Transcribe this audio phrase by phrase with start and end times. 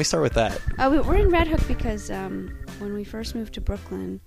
[0.00, 0.60] me start with that.
[0.78, 4.20] Uh, we, we're in Red Hook because um, when we first moved to Brooklyn,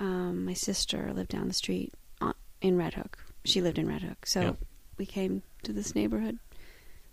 [0.00, 3.18] um, my sister lived down the street on, in Red Hook.
[3.44, 4.52] She lived in Red Hook, so Yeah.
[4.98, 6.38] we came to this neighborhood,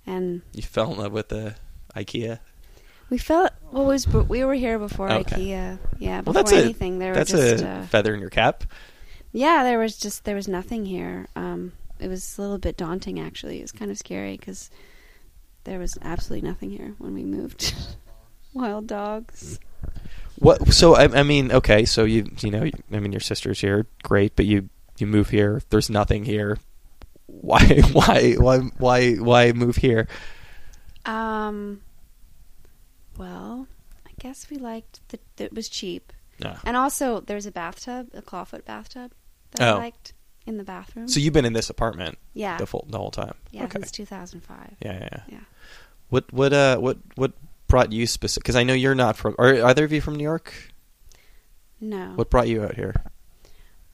[0.06, 1.56] and You fell in love with the
[1.96, 2.40] IKEA.
[3.10, 3.84] we felt well.
[3.84, 5.36] It was but we were here before Okay.
[5.36, 5.80] IKEA.
[6.00, 7.00] Yeah, Well, before that's a anything.
[7.00, 8.64] there that's were just a uh, feather in your cap.
[9.34, 9.64] yeah.
[9.64, 11.28] There was just there was nothing here.
[11.36, 13.60] Um, it was a little bit daunting actually.
[13.60, 14.70] It was kind of scary because
[15.64, 17.74] there was absolutely nothing here when we moved.
[18.54, 19.60] Wild dogs.
[20.38, 20.74] What?
[20.74, 21.86] So I, I mean, okay.
[21.86, 25.62] So you you know, I mean, your sister's here, great, but you you move here.
[25.70, 26.58] There's nothing here.
[27.28, 30.08] Why why why why why move here?
[31.06, 31.82] Um.
[33.18, 33.68] Well,
[34.06, 36.12] I guess we liked that it was cheap,
[36.44, 36.56] No.
[36.66, 39.12] and also there's a bathtub, a clawfoot bathtub
[39.52, 39.76] that Oh.
[39.76, 40.14] I liked
[40.46, 41.08] in the bathroom.
[41.08, 43.36] So you've been in this apartment yeah, the full the whole time.
[43.52, 43.80] yeah, Okay.
[43.80, 44.76] since 2005.
[44.82, 45.24] Yeah, yeah, yeah.
[45.30, 45.40] Yeah.
[46.12, 47.32] What what uh what what
[47.68, 48.44] brought you specific?
[48.44, 49.34] Because I know you're not from.
[49.40, 50.54] Are either of you from New York?
[51.80, 52.12] No.
[52.16, 52.94] What brought you out here?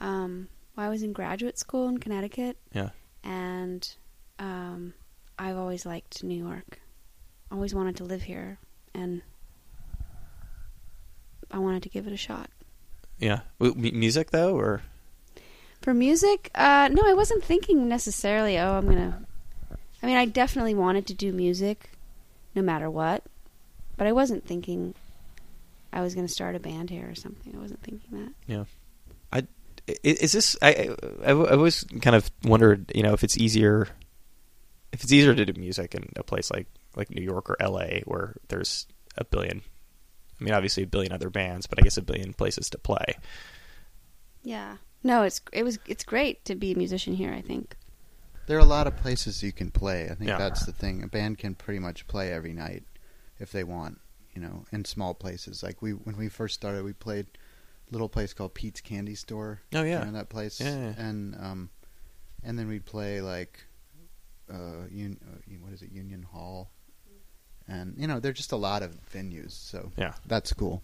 [0.01, 0.49] Um.
[0.75, 2.89] Well, I was in graduate school in Connecticut, Yeah.
[3.23, 3.87] and
[4.39, 4.93] um,
[5.39, 6.79] I've always liked New York.
[7.51, 8.59] Always wanted to live here,
[8.93, 9.21] and
[11.51, 12.49] I wanted to give it a shot.
[13.19, 13.39] Yeah.
[13.59, 14.81] W- music though, or
[15.81, 18.57] For music, uh, no, I wasn't thinking necessarily.
[18.59, 19.25] Oh, I'm gonna.
[20.01, 21.89] I mean, I definitely wanted to do music,
[22.57, 23.23] no matter what,
[23.95, 24.93] but I wasn't thinking
[25.93, 27.55] I was gonna start a band here or something.
[27.55, 28.33] I wasn't thinking that.
[28.47, 28.65] yeah.
[29.31, 29.47] I
[30.03, 33.87] is this I I, I I always kind of wondered you know if it's easier
[34.91, 38.01] if it's easier to do music in a place like like New York or L.A.
[38.05, 39.61] where there's a billion.
[40.39, 43.17] I mean, obviously a billion other bands, but I guess a billion places to play.
[44.43, 44.77] Yeah.
[45.03, 47.33] No, it's it was it's great to be a musician here.
[47.33, 47.75] I think.
[48.47, 50.05] There are a lot of places you can play.
[50.09, 50.37] I think Yeah.
[50.37, 51.03] that's the thing.
[51.03, 52.83] A band can pretty much play every night
[53.39, 53.99] if they want,
[54.33, 55.61] you know, in small places.
[55.63, 57.27] Like we when we first started, we played
[57.89, 59.61] a little place called Pete's Candy Store.
[59.73, 59.99] Oh yeah.
[59.99, 60.59] You know that place?
[60.59, 60.93] Yeah, yeah.
[60.97, 61.69] And um
[62.43, 63.65] and then we'd play like
[64.49, 65.91] uh, un- uh what is it?
[65.91, 66.71] Union Hall.
[67.67, 70.13] And you know, there's just a lot of venues, so Yeah.
[70.25, 70.81] that's cool.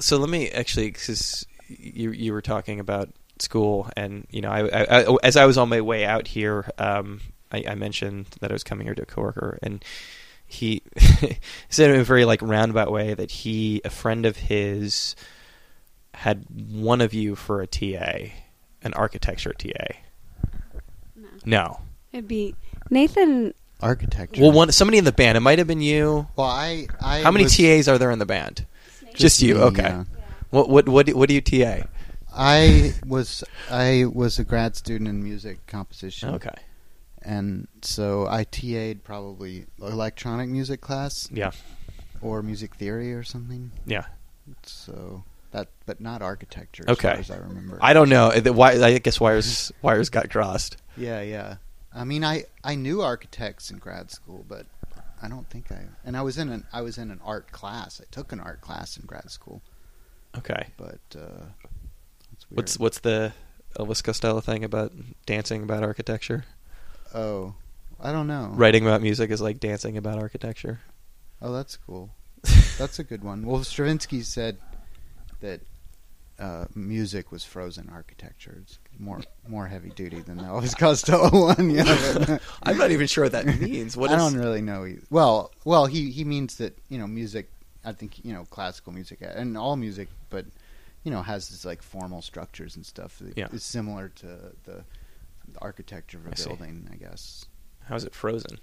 [0.00, 3.10] so let me actually because you you were talking about
[3.42, 6.70] school and you know I, I, I as I was on my way out here
[6.78, 7.20] um
[7.50, 9.84] I, I mentioned that I was coming here to a coworker and
[10.46, 10.82] he
[11.68, 15.14] said in a very like roundabout way that he a friend of his
[16.14, 18.28] had one of you for a TA
[18.82, 19.68] an architecture TA
[21.16, 21.28] No.
[21.44, 21.80] no
[22.12, 22.54] It'd be
[22.90, 23.54] Nathan.
[23.80, 24.40] Architecture.
[24.42, 27.30] well one somebody in the band it might have been you Well, I, I how
[27.32, 28.66] many was- TAs are there in the band
[29.14, 30.04] just you me, okay yeah.
[30.50, 31.86] what what what what do you TA
[32.34, 36.30] I was I was a grad student in music composition.
[36.36, 36.54] okay
[37.24, 41.52] and so I TA'd probably electronic music class yeah
[42.20, 43.70] or music theory or something.
[43.86, 44.06] yeah
[44.64, 46.84] So that, but not architecture.
[46.88, 47.10] As Okay.
[47.10, 47.78] far as I remember.
[47.82, 48.32] I don't know.
[48.52, 50.76] Why I guess wires wires got crossed.
[50.96, 51.56] Yeah, yeah.
[51.94, 54.66] I mean, I I knew architects in grad school, but
[55.20, 55.82] I don't think I.
[56.04, 58.00] And I was in an I was in an art class.
[58.00, 59.62] I took an art class in grad school,
[60.38, 60.68] Okay.
[60.76, 61.44] but uh.
[62.54, 63.32] What's what's the
[63.78, 64.92] Elvis Costello thing about
[65.26, 66.44] dancing about architecture?
[67.14, 67.54] oh,
[68.00, 68.50] I don't know.
[68.54, 70.80] Writing about music is like dancing about architecture.
[71.40, 72.10] Oh, that's cool.
[72.78, 73.44] That's a good one.
[73.46, 74.56] Well, Stravinsky said
[75.40, 75.60] that
[76.40, 78.58] uh, music was frozen architecture.
[78.62, 81.70] It's more more heavy duty than the Elvis Costello one.
[81.70, 83.96] Yeah, I'm not even sure what that means.
[83.96, 84.84] What I is- don't really know.
[84.84, 85.02] either.
[85.10, 87.48] Well, well, he he means that you know music.
[87.84, 90.44] I think you know classical music and all music, but
[91.04, 93.18] you know has this like formal structures and stuff.
[93.20, 93.48] that Yeah.
[93.52, 94.26] is similar to
[94.64, 94.84] the,
[95.48, 96.48] the architecture of a I see.
[96.48, 97.46] building, I guess.
[97.84, 98.58] How is it frozen?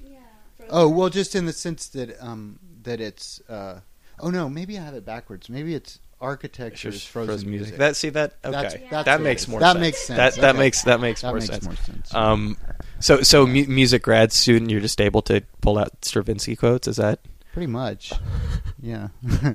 [0.69, 3.79] Oh well, just in the sense that um that it's uh
[4.19, 5.49] oh no maybe I have it backwards.
[5.49, 7.77] Maybe it's architecture is Just frozen, music.
[7.77, 8.51] That see that okay.
[8.51, 9.59] That's- that's that makes more.
[9.61, 9.79] That sense.
[9.81, 10.17] makes sense.
[10.35, 11.63] That that makes that makes that more makes sense.
[11.65, 12.13] more sense.
[12.13, 12.57] Um,
[12.99, 16.87] so so mu- music grad student, you're just able to pull out Stravinsky quotes.
[16.87, 17.19] Is that
[17.53, 18.11] Pretty much,
[18.81, 19.07] yeah.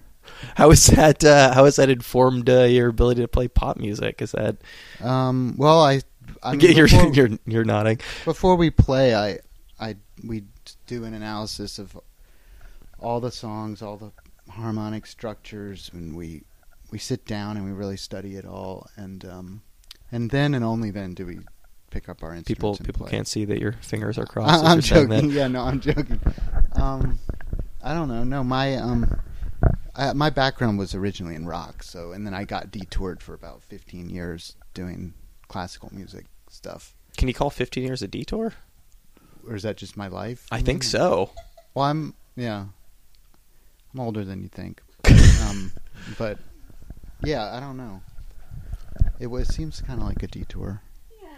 [0.56, 1.24] how is that?
[1.24, 4.22] Uh, how has that informed uh, your ability to play pop music?
[4.22, 4.56] Is that
[5.00, 6.00] um, well, I,
[6.42, 8.00] I mean, you're, before, you're you're nodding?
[8.24, 9.38] before we play, I
[9.80, 10.44] I we
[10.86, 11.98] do an analysis of
[12.98, 14.12] all the songs, all the
[14.52, 16.42] harmonic structures, and we
[16.90, 19.62] we sit down and we really study it all, and um,
[20.12, 21.38] and then and only then do we
[21.90, 22.48] pick up our instruments.
[22.48, 23.10] People people play.
[23.10, 24.64] can't see that your fingers are crossed.
[24.64, 25.30] I, I'm joking.
[25.30, 26.20] Yeah, no, I'm joking.
[26.76, 27.18] Um,
[27.82, 28.24] I don't know.
[28.24, 29.20] No, my um,
[29.96, 33.62] I, my background was originally in rock, so and then I got detoured for about
[33.62, 35.14] 15 years doing
[35.48, 36.94] classical music stuff.
[37.16, 38.54] Can you call 15 years a detour?
[39.48, 40.46] Or is that just my life?
[40.50, 40.86] I think Mm.
[40.86, 41.30] so.
[41.74, 42.66] Well, I'm yeah.
[43.92, 44.80] I'm older than you think.
[45.48, 45.70] um,
[46.18, 46.38] but
[47.22, 48.00] yeah, I don't know.
[49.20, 50.82] It was seems kind of like a detour.
[51.22, 51.28] Yeah.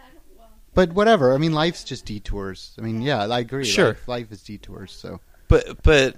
[0.72, 1.34] But whatever.
[1.34, 2.74] I mean, life's just detours.
[2.78, 3.64] I mean, yeah, I agree.
[3.64, 3.88] Sure.
[3.88, 4.92] Life, life is detours.
[4.92, 6.16] So, But but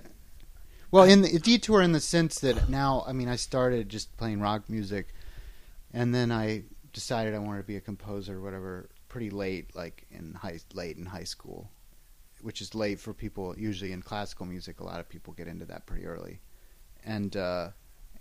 [0.91, 4.41] well, in the detour in the sense that now, I mean, I started just playing
[4.41, 5.15] rock music,
[5.93, 6.63] and then I
[6.93, 10.97] decided I wanted to be a composer, or whatever, pretty late, like in high late
[10.97, 11.71] in high school,
[12.41, 13.55] which is late for people.
[13.59, 16.41] Usually in classical music, a lot of people get into that pretty early,
[17.05, 17.69] and uh,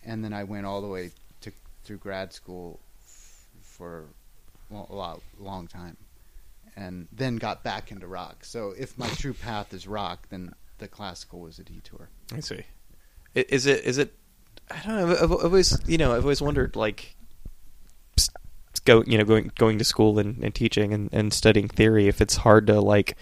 [0.03, 1.11] and then I went all the way
[1.41, 1.51] to
[1.83, 4.05] through grad school f- for
[4.69, 5.95] well, a lot long time,
[6.75, 8.43] and then got back into rock.
[8.43, 12.09] So if my true path is rock, then the classical was a detour.
[12.33, 12.63] I see.
[13.35, 14.13] Is it is it?
[14.71, 15.11] I don't know.
[15.11, 17.15] I've, I've always you know I've always wondered like
[18.85, 22.21] go you know going going to school and, and teaching and, and studying theory if
[22.21, 23.17] it's hard to like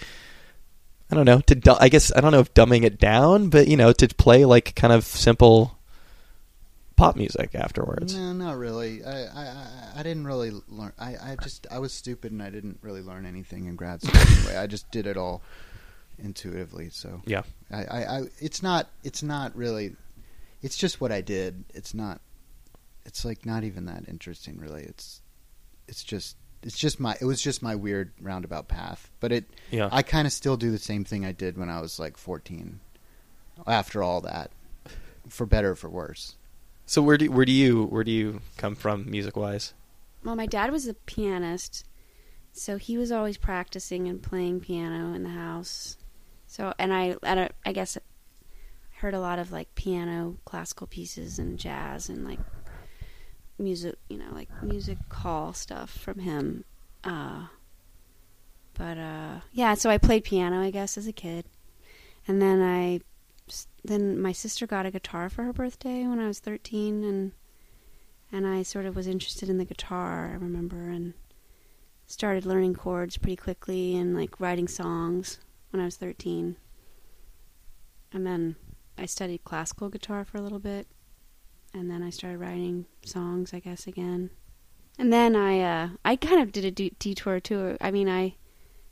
[1.10, 3.68] I don't know to du- I guess I don't know if dumbing it down but
[3.68, 5.78] you know to play like kind of simple
[6.96, 8.16] pop music afterwards.
[8.16, 9.04] No, not really.
[9.04, 10.92] I, I, I- I didn't really learn.
[11.00, 14.20] I, I just I was stupid and I didn't really learn anything in grad school.
[14.20, 14.58] anyway.
[14.58, 15.42] I just did it all
[16.20, 16.90] intuitively.
[16.90, 17.44] So Yeah.
[17.72, 19.96] I, I, I, it's not, it's not really,
[20.62, 21.64] it's just what I did.
[21.74, 22.22] It's not,
[23.06, 24.84] it's like not even that interesting, really.
[24.84, 25.22] It's,
[25.88, 29.10] it's just, it's just my, it was just my weird roundabout path.
[29.20, 29.90] But it, Yeah.
[29.92, 32.80] I kind of still do the same thing I did when I was like 14.
[33.68, 34.52] After all that,
[35.30, 36.36] for better or for worse.
[36.86, 39.74] So where do where do you where do you come from music wise?
[40.26, 41.86] Well, my dad was a pianist,
[42.52, 45.96] so he was always practicing and playing piano in the house.
[46.56, 47.98] So, and I, I, I guess,
[49.00, 52.40] heard a lot of like piano, classical pieces, and jazz, and like
[53.60, 56.64] music, you know, like music hall stuff from him.
[57.04, 57.48] Uh,
[58.74, 61.44] but uh, yeah, so I played piano, I guess, as a kid,
[62.26, 63.02] and then I,
[63.84, 67.34] then my sister got a guitar for her birthday when I was thirteen, and
[68.32, 71.16] and I sort of was interested in the guitar, I remember, and
[72.08, 75.40] started learning chords pretty quickly and like writing songs
[75.76, 76.56] when I was 13.
[78.14, 78.56] And then
[78.98, 80.88] I studied classical guitar for a little bit,
[81.74, 84.30] and then I started writing songs, I guess, again.
[84.98, 87.76] And then I uh, I kind of did a de- detour too.
[87.82, 88.36] I mean, I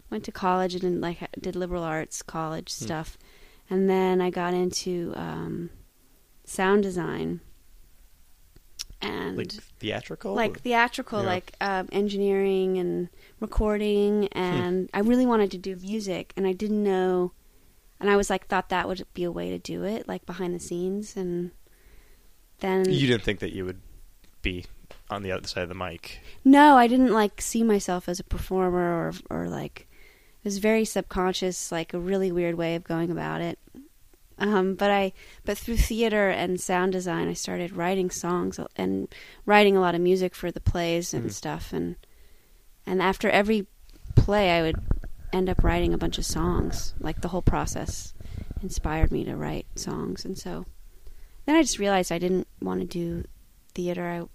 [0.10, 2.84] went to college and like did liberal arts college Hmm.
[2.84, 3.18] stuff,
[3.70, 5.70] and then I got into um,
[6.44, 7.40] sound design
[9.04, 10.34] and Like theatrical?
[10.34, 11.26] like theatrical, Yeah.
[11.28, 13.10] like um, engineering and
[13.40, 17.32] recording, and I really wanted to do music, and I didn't know,
[18.00, 20.54] and I was like, thought that would be a way to do it, like behind
[20.56, 21.52] the scenes, and
[22.60, 23.82] then you didn't think that you would
[24.42, 24.66] be
[25.10, 26.20] on the other side of the mic.
[26.46, 29.88] no, I didn't like see myself as a performer or or like
[30.44, 33.60] it was very subconscious, like a really weird way of going about it.
[34.44, 35.14] Um, but I,
[35.46, 39.08] but through theater and sound design, I started writing songs and
[39.46, 41.32] writing a lot of music for the plays and Mhm.
[41.32, 41.72] stuff.
[41.72, 41.96] And
[42.86, 43.66] and after every
[44.16, 44.76] play, I would
[45.32, 46.94] end up writing a bunch of songs.
[47.00, 48.14] Like the whole process
[48.62, 50.26] inspired me to write songs.
[50.26, 50.66] And so
[51.46, 53.24] then I just realized I didn't want to do
[53.74, 54.06] theater.
[54.10, 54.28] I and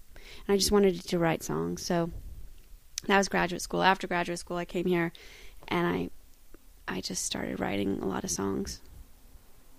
[0.48, 1.84] I just wanted to write songs.
[1.84, 2.10] So
[3.06, 3.82] that was graduate school.
[3.82, 5.12] After graduate school, I came here,
[5.68, 6.10] and I
[6.88, 8.80] I just started writing a lot of songs.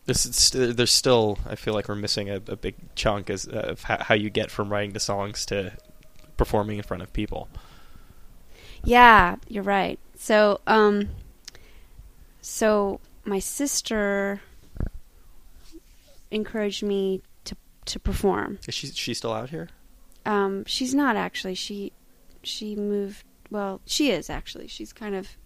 [0.09, 3.47] This is st- there's still I feel like we're missing a, a big chunk as,
[3.47, 5.73] uh, of how, how you get from writing the songs to
[6.35, 7.47] performing in front of people.
[8.83, 9.99] Yeah, you're right.
[10.15, 11.09] So, um,
[12.41, 14.41] so my sister
[16.31, 18.57] encouraged me to to perform.
[18.67, 19.69] Is she she still out here?
[20.25, 21.53] Um, she's not actually.
[21.53, 21.91] She
[22.41, 23.25] she moved.
[23.51, 24.69] Well, she is actually.
[24.69, 25.37] She's kind of.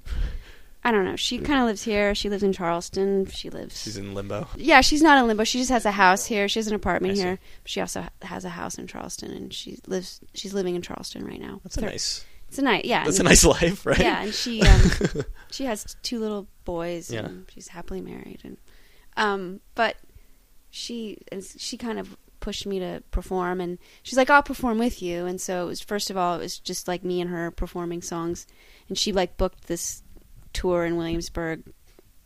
[0.85, 1.15] I don't know.
[1.15, 2.13] She kind of lives here.
[2.13, 3.25] She lives in Charleston.
[3.27, 3.81] She lives.
[3.81, 4.47] She's in limbo.
[4.57, 5.45] Yeah, she's not in limbo.
[5.45, 6.49] She just has a house here.
[6.49, 7.39] She has an apartment here.
[7.65, 10.19] She also has a house in Charleston, and she lives.
[10.33, 11.61] She's living in Charleston right now.
[11.63, 12.25] That's nice.
[12.49, 12.83] It's a nice.
[12.85, 13.97] Yeah, That's a nice life, right?
[13.97, 14.81] Yeah, and she um,
[15.51, 17.25] she has two little boys, Yeah.
[17.25, 18.57] and she's happily married, and
[19.15, 19.95] um, but
[20.69, 25.01] she and she kind of pushed me to perform, and she's like, "I'll perform with
[25.01, 27.51] you," and so it was first of all, it was just like me and her
[27.51, 28.45] performing songs,
[28.89, 30.03] and she like booked this
[30.53, 31.63] tour in Williamsburg,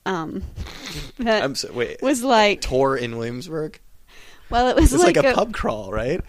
[0.06, 0.44] um,
[1.20, 2.02] that I'm so, wait.
[2.02, 3.80] was like, tour in Williamsburg.
[4.50, 6.22] well, it was like, like, a, pub crawl, right?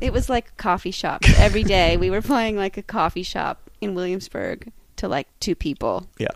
[0.00, 1.96] it was like a coffee shop every day.
[1.96, 6.28] we were playing like a coffee shop in Williamsburg to like two people, Yeah.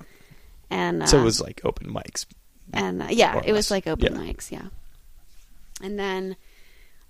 [0.71, 2.27] and uh, So it was like open mics.
[2.73, 4.21] and uh, yeah, it was like open Yeah.
[4.21, 4.67] mics, yeah.
[5.83, 6.37] And then,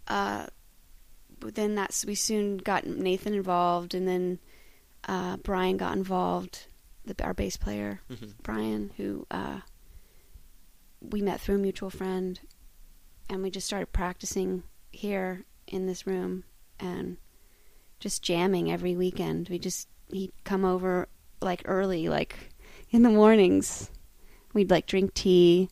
[0.07, 0.47] uh,
[1.41, 4.39] then that's we soon got Nathan involved, and then
[5.09, 6.67] uh, Brian got involved,
[7.05, 8.35] the, our bass player Mhm.
[8.43, 9.61] Brian, who uh,
[11.01, 12.41] we met through a mutual friend,
[13.29, 16.45] and we just started practicing here in this room
[16.79, 17.17] and
[18.01, 19.49] just jamming every weekend.
[19.49, 21.09] We just he'd come over
[21.41, 22.51] like early, like
[22.91, 23.91] in the mornings.
[24.53, 25.69] We'd like drink tea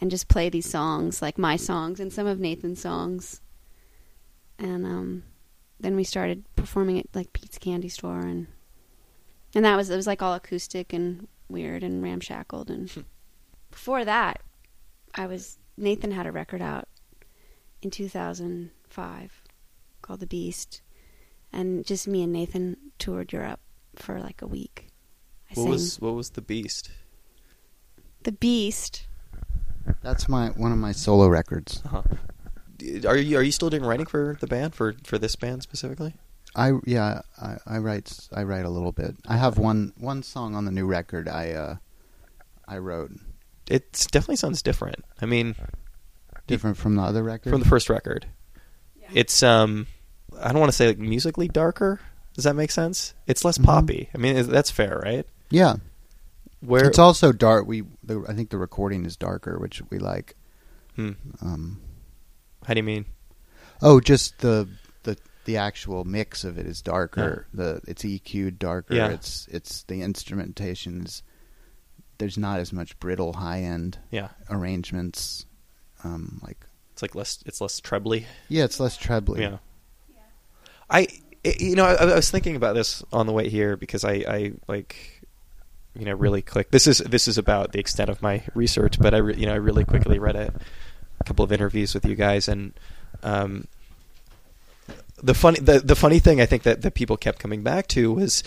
[0.00, 3.40] and just play these songs, like my songs and some of Nathan's songs.
[4.58, 5.24] And um
[5.78, 8.46] then we started performing at like Pete's Candy Store and
[9.54, 13.04] and that was it was like all acoustic and weird and ramshackled and
[13.70, 14.40] before that
[15.14, 16.88] I was Nathan had a record out
[17.82, 19.42] in 2005
[20.02, 20.82] called The Beast
[21.52, 23.60] and just me and Nathan toured Europe
[23.96, 24.88] for like a week.
[25.50, 26.90] I What sang was what was the beast?
[28.24, 29.06] The Beast.
[30.02, 31.82] That's my one of my solo records.
[31.84, 32.02] Uh-huh.
[33.06, 36.14] Are you are you still doing writing for the band for for this band specifically?
[36.56, 39.16] I yeah, I, I write s- I write a little bit.
[39.26, 41.76] I have one one song on the new record I uh
[42.68, 43.10] I wrote
[43.68, 45.04] It definitely sounds different.
[45.20, 45.56] I mean,
[46.46, 47.50] different from the other record.
[47.50, 48.26] from the first record,
[49.12, 49.86] it's um,
[50.40, 52.00] I don't want to say like musically darker.
[52.34, 53.14] Does that make sense?
[53.26, 53.64] It's less Mhm.
[53.64, 54.08] poppy.
[54.14, 55.26] I mean, is- that's fair, right?
[55.50, 55.76] yeah,
[56.60, 57.66] Where it's also dark.
[57.66, 60.34] We the, I think the recording is darker, which we like.
[60.96, 61.12] Hmm.
[61.42, 61.80] Um,
[62.66, 63.04] How do you mean?
[63.82, 64.68] oh, just the
[65.44, 67.46] the actual mix of it is darker.
[67.54, 68.94] The it's EQ'd darker.
[68.94, 69.08] Yeah.
[69.08, 71.22] It's it's the instrumentations.
[72.18, 75.46] There's not as much brittle high end Yeah, arrangements.
[76.04, 77.42] Um, like it's like less.
[77.46, 78.26] It's less trebly.
[78.48, 79.40] yeah, it's less trebly.
[79.42, 79.58] Yeah.
[80.90, 81.08] I,
[81.44, 84.12] i- you know, I, I was thinking about this on the way here because I,
[84.28, 85.22] I like,
[85.98, 86.70] you know, really quick.
[86.70, 89.52] This is this is about the extent of my research, but I, re, you know,
[89.52, 90.52] I really quickly read a,
[91.24, 92.74] couple of interviews with you guys, and
[93.22, 93.66] um,
[95.22, 98.12] the funny, the the funny thing I think that that people kept coming back to
[98.12, 98.42] was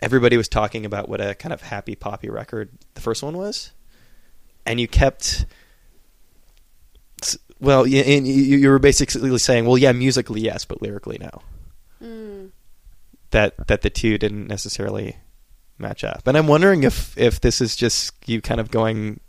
[0.00, 3.72] everybody was talking about what a kind of happy poppy record the first one was,
[4.66, 5.46] and you kept
[7.62, 11.30] well, you, you were basically saying, well, yeah, musically yes, but lyrically no.
[12.02, 12.50] Mm.
[13.30, 15.16] That that the two didn't necessarily
[15.78, 19.20] match up, and I'm wondering if if this is just you kind of going.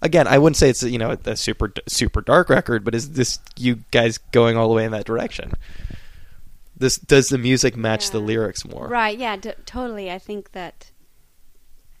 [0.00, 3.38] Again, I wouldn't say it's you know a super super dark record, but is this
[3.56, 5.52] you guys going all the way in that direction?
[6.76, 8.86] This does the music match the lyrics more?
[8.86, 10.10] Right, yeah, d- totally.
[10.10, 10.92] I think that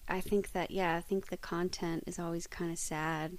[0.08, 3.38] I think that yeah, I think the content is always kind of sad.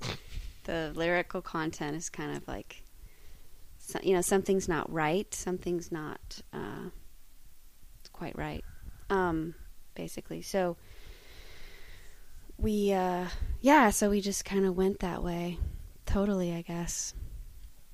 [0.64, 2.82] the lyrical content is kind of like
[3.78, 6.88] so, you know, something's not right, something's not uh
[8.14, 8.64] quite right.
[9.10, 9.54] Um
[9.94, 10.40] basically.
[10.40, 10.78] So
[12.58, 13.26] we uh
[13.60, 15.58] yeah, so we just kind of went that way.
[16.06, 17.14] Totally, I guess.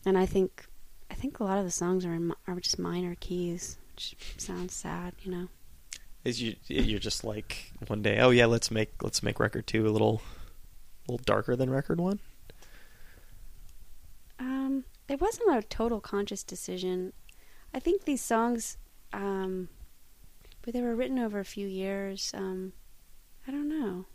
[0.05, 0.67] And I think
[1.11, 4.75] I think a lot of the songs are in, are just minor keys, which sounds
[4.75, 5.49] sad, you know.
[6.25, 9.87] Is you you're just like one day, oh yeah, let's make let's make record two
[9.87, 10.23] a little
[11.09, 12.21] a little darker than record one.
[14.39, 17.13] Um, it wasn't a total conscious decision.
[17.73, 18.77] I think these songs,
[19.13, 19.69] um,
[20.63, 22.33] but they were written over a few years.
[22.35, 22.73] Um,
[23.47, 24.07] I don't know.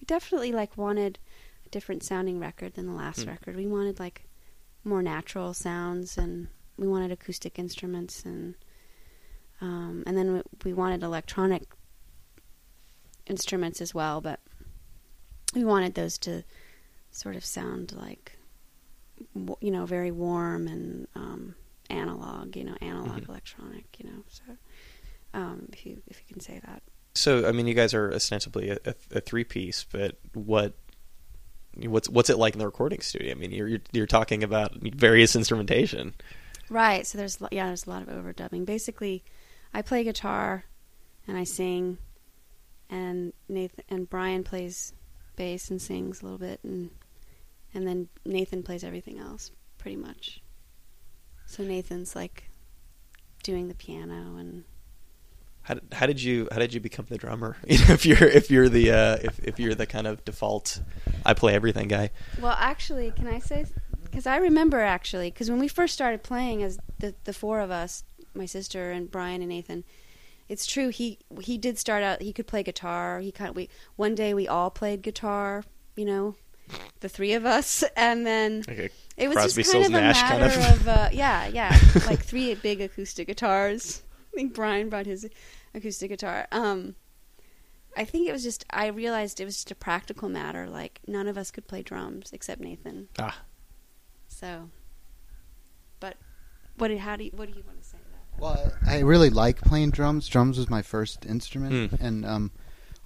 [0.00, 1.18] We definitely like wanted
[1.64, 3.30] a different sounding record than the last Hmm.
[3.30, 3.56] record.
[3.56, 4.28] We wanted like
[4.84, 8.54] more natural sounds, and we wanted acoustic instruments, and
[9.60, 11.62] um, and then we, we wanted electronic
[13.26, 14.20] instruments as well.
[14.20, 14.40] But
[15.54, 16.44] we wanted those to
[17.10, 18.38] sort of sound like
[19.60, 21.54] you know, very warm and um,
[21.88, 23.28] analog, you know, analog Mhm.
[23.30, 24.22] electronic, you know.
[24.28, 24.42] So,
[25.32, 26.82] um, if you if you can say that,
[27.16, 30.74] So I mean, you guys are ostensibly a, a, a three piece, but what
[31.76, 33.32] what's what's it like in the recording studio?
[33.32, 36.14] I mean, you're you're, you're talking about various instrumentation.
[36.68, 37.06] right?
[37.06, 38.64] So there's yeah, there's a lot of overdubbing.
[38.64, 39.24] Basically,
[39.74, 40.64] I play guitar
[41.26, 41.98] and I sing,
[42.88, 44.92] and Nathan and Brian plays
[45.36, 46.90] bass and sings a little bit, and
[47.74, 50.40] and then Nathan plays everything else pretty much.
[51.46, 52.50] So Nathan's like
[53.42, 54.64] doing the piano and
[55.66, 57.56] How did, how did you how did you become the drummer?
[57.66, 60.80] You know, if you're if you're the uh, if if you're the kind of default
[61.24, 62.10] I play everything guy.
[62.40, 63.66] Well, actually, can I say?
[64.04, 67.70] Because I remember actually, because when we first started playing as the the four of
[67.72, 68.04] us,
[68.34, 69.82] my sister and Brian and Nathan,
[70.48, 70.90] it's true.
[70.90, 72.22] He he did start out.
[72.22, 73.18] He could play guitar.
[73.18, 75.64] He kind of, we one day we all played guitar.
[75.96, 76.36] You know,
[77.00, 79.94] the three of us, and then Like a it was Crosby, just kind Stills, of
[79.94, 84.04] a Nash kind matter of- of, uh, yeah, yeah, like three big acoustic guitars.
[84.32, 85.26] I think Brian brought his
[85.76, 86.48] acoustic guitar.
[86.50, 86.96] Um,
[87.96, 90.66] I think it was just I realized it was just a practical matter.
[90.68, 93.08] Like none of us could play drums except Nathan.
[93.18, 93.38] ah
[94.28, 94.70] So,
[96.00, 96.16] but
[96.76, 96.88] what?
[96.88, 97.30] do- How do you?
[97.34, 97.98] What do you want to say?
[98.38, 100.28] About Well, I really like playing drums.
[100.28, 102.00] Drums was my first instrument, Mm.
[102.00, 102.50] and um,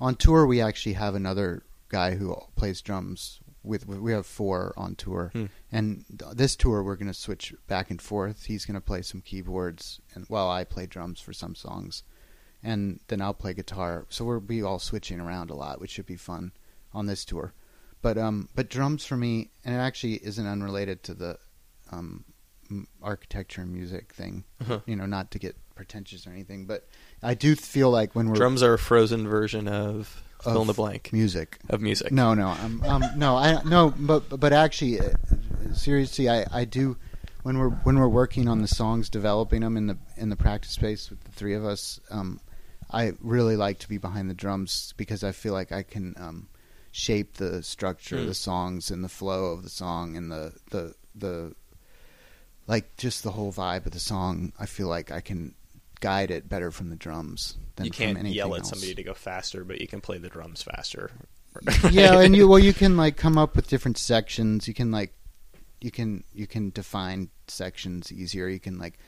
[0.01, 4.73] on tour we actually have another guy who plays drums with, with we have four
[4.77, 5.47] on tour, Hmm.
[5.71, 8.45] and th- this tour we're going to switch back and forth.
[8.47, 12.03] He's going to play some keyboards, and while I play drums for some songs,
[12.63, 14.07] and then I'll play guitar.
[14.09, 16.53] So we'll be all switching around a lot, which should be fun
[16.93, 17.53] on this tour.
[18.03, 21.39] But um, but drums for me, and it actually isn't unrelated to the
[21.93, 22.25] um,
[23.03, 24.45] architecture and music thing.
[24.61, 24.81] Uh-huh.
[24.87, 26.87] You know, not to get pretentious or anything, but
[27.23, 30.73] I do feel like when we're Drums are a frozen version of fill in the
[30.73, 31.59] blank music.
[31.69, 32.13] of music.
[32.13, 35.11] No, no, um, um, no, I no, but but actually, uh,
[35.73, 36.97] seriously, I, I do
[37.43, 40.73] when we're when we're working on the songs, developing them in the in the practice
[40.73, 42.01] space with the three of us.
[42.11, 42.41] Um,
[42.93, 46.49] I really like to be behind the drums because I feel like I can um,
[46.93, 48.29] shape the structure of Mm.
[48.29, 51.55] the songs and the flow of the song and the the the
[52.67, 54.53] like just the whole vibe of the song.
[54.59, 55.55] I feel like I can
[56.01, 58.71] guide it better from the drums than you from can't anything yell at else.
[58.71, 61.11] somebody to go faster, but you can play the drums faster.
[61.91, 64.67] yeah, and you well, you can like come up with different sections.
[64.69, 65.13] You can like,
[65.81, 68.49] you can you can define sections easier.
[68.49, 68.99] You can like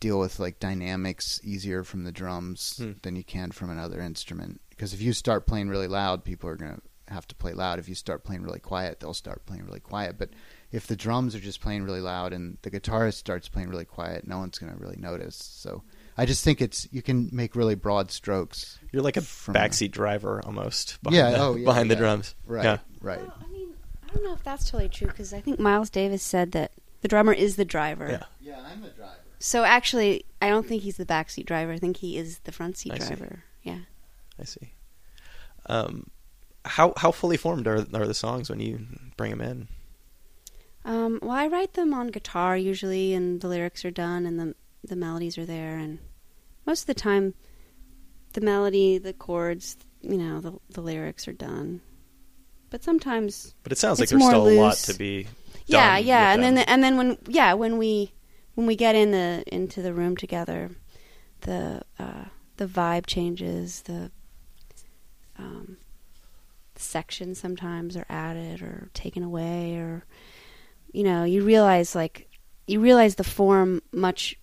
[0.00, 2.92] deal with like dynamics easier from the drums Hmm.
[3.02, 4.60] than you can from another instrument.
[4.70, 7.78] Because if you start playing really loud, people are gonna have to play loud.
[7.78, 10.18] If you start playing really quiet, they'll start playing really quiet.
[10.18, 10.30] But
[10.72, 14.26] if the drums are just playing really loud and the guitarist starts playing really quiet,
[14.26, 15.36] no one's gonna really notice.
[15.36, 15.82] So
[16.18, 18.78] I just think it's you can make really broad strokes.
[18.92, 20.98] You're like a From- backseat driver almost.
[21.02, 22.34] Behind Yeah, the, oh, yeah, behind the drums.
[22.44, 22.78] Right, Yeah.
[23.00, 23.20] right.
[23.20, 26.22] Well, I mean, I don't know if that's totally true because I think Miles Davis
[26.22, 26.72] said that
[27.02, 28.08] the drummer is the driver.
[28.10, 28.24] Yeah.
[28.40, 29.12] Yeah, I'm a driver.
[29.46, 31.70] So actually, I don't think he's the backseat driver.
[31.70, 33.14] I think he is the front seat I see.
[33.14, 33.44] driver.
[33.62, 33.78] Yeah.
[34.40, 34.72] I see.
[35.66, 36.10] Um,
[36.64, 38.84] how how fully formed are are the songs when you
[39.16, 39.68] bring them in?
[40.84, 44.56] Um, well, I write them on guitar usually, and the lyrics are done, and the
[44.82, 46.00] the melodies are there, and
[46.66, 47.34] most of the time,
[48.32, 51.82] the melody, the chords, you know, the the lyrics are done.
[52.68, 55.28] But sometimes, But it sounds like there's still a lot to be.
[55.66, 58.10] yeah, done yeah, and then the, and then when yeah when we
[58.56, 60.70] when we get in the into the room together,
[61.42, 62.24] the uh,
[62.56, 63.82] the vibe changes.
[63.82, 64.10] The
[65.38, 65.76] um,
[66.74, 70.04] sections sometimes are added or taken away, or
[70.92, 72.28] you know, you realize like
[72.66, 74.34] you realize the form much.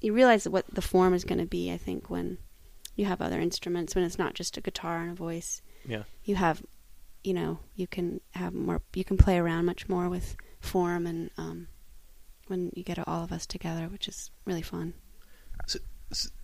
[0.00, 1.70] You realize what the form is going to be.
[1.70, 2.38] I think when
[2.96, 6.04] you have other instruments, when it's not just a guitar and a voice, Yeah.
[6.24, 6.62] you have,
[7.22, 8.80] you know, you can have more.
[8.94, 11.68] You can play around much more with form and um,
[12.50, 14.92] when you get all of us together, which is really fun.
[15.66, 15.78] So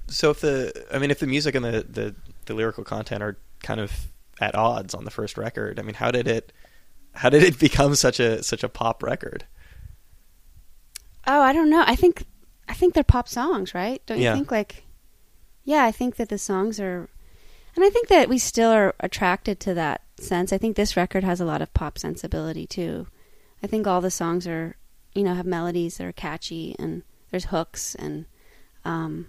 [0.09, 2.15] so if the I mean if the music and the, the
[2.47, 3.93] the lyrical content are kind of
[4.41, 6.53] at odds on the first record, I mean how did it
[7.15, 9.45] how did it become such a such a pop record?
[11.27, 11.83] Oh, I don't know.
[11.87, 12.25] I think
[12.69, 14.01] I think they're pop songs, right?
[14.07, 14.35] Don't you Yeah.
[14.35, 14.51] think?
[14.51, 14.85] Like,
[15.65, 17.09] yeah, I think that the songs are,
[17.75, 20.53] and I think that we still are attracted to that sense.
[20.53, 23.07] I think this record has a lot of pop sensibility too.
[23.63, 24.77] I think all the songs are,
[25.17, 28.27] you know, have melodies that are catchy and there's hooks and,
[28.85, 29.27] um,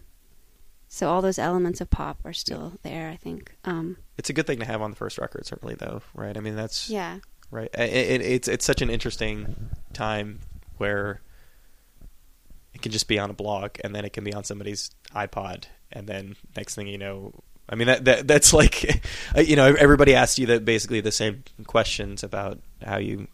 [0.87, 3.09] so all those elements of pop are still there.
[3.09, 3.55] I think.
[3.65, 6.35] Um, It's a good thing to have on the first record, certainly, though, right?
[6.35, 7.19] I mean, that's yeah.
[7.51, 7.69] right.
[7.73, 10.39] It, it, it's it's such an interesting time
[10.77, 11.21] where
[12.73, 15.65] it can just be on a blog, and then it can be on somebody's iPod,
[15.91, 17.33] and then next thing you know,
[17.67, 19.01] I mean that, that that's like,
[19.37, 23.27] you know, everybody asks you that basically the same questions about how you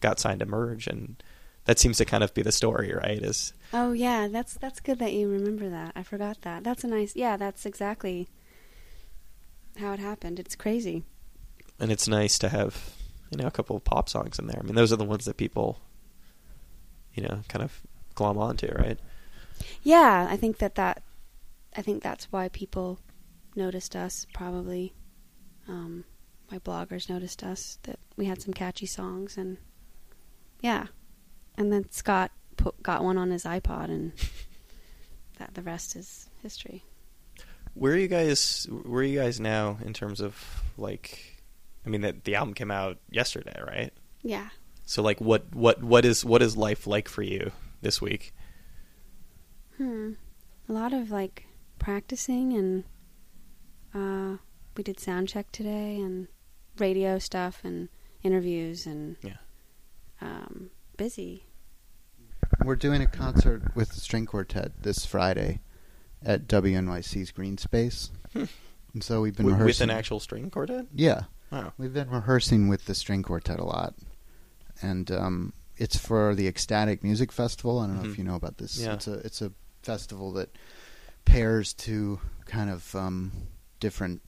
[0.00, 1.20] got signed to Merge, and
[1.66, 3.22] that seems to kind of be the story, right?
[3.22, 5.92] Is Oh yeah, that's that's good that you remember that.
[5.96, 6.64] I forgot that.
[6.64, 7.14] That's a nice.
[7.16, 8.28] Yeah, that's exactly
[9.78, 10.38] how it happened.
[10.38, 11.04] It's crazy.
[11.80, 12.92] and it's nice to have
[13.30, 14.60] you know a couple of pop songs in there.
[14.60, 15.80] I mean, those are the ones that people,
[17.14, 17.80] you know, kind of
[18.14, 18.98] glom onto, right?
[19.82, 21.02] Yeah, I think that that
[21.76, 23.00] I think that's why people
[23.56, 24.94] noticed us probably.
[25.66, 26.04] Um,
[26.50, 29.56] my bloggers noticed us that we had some catchy songs and
[30.60, 30.88] yeah,
[31.56, 34.12] and then Scott put, got one on his iPod and
[35.38, 36.84] that the rest is history.
[37.74, 38.66] Where are you guys?
[38.70, 41.42] Where are you guys now in terms of like?
[41.84, 43.92] I mean, the, the album came out yesterday, right?
[44.22, 44.48] Yeah.
[44.86, 47.50] So, like, what what what is what is life like for you
[47.82, 48.32] this week?
[49.76, 50.12] Hmm.
[50.68, 51.46] A lot of like
[51.78, 52.84] practicing and
[53.94, 54.38] uh
[54.76, 56.28] we did sound check today and
[56.78, 57.88] radio stuff and
[58.22, 59.36] interviews and Yeah.
[60.22, 61.44] um busy.
[62.64, 65.60] We're doing a concert with the string quartet this Friday
[66.24, 68.10] at WNYC's Greene Space.
[68.94, 70.86] And so we've been With, with an actual string quartet?
[70.94, 71.72] Yeah, Wow.
[71.78, 73.94] we've been rehearsing with the string quartet a lot,
[74.80, 77.80] and um, it's for the Ecstatic Music Festival.
[77.80, 78.12] I don't know Mhm.
[78.12, 78.78] if you know about this.
[78.78, 78.92] Yeah.
[78.94, 79.50] It's a it's a
[79.82, 80.56] festival that
[81.24, 83.32] pairs two kind of um,
[83.80, 84.22] different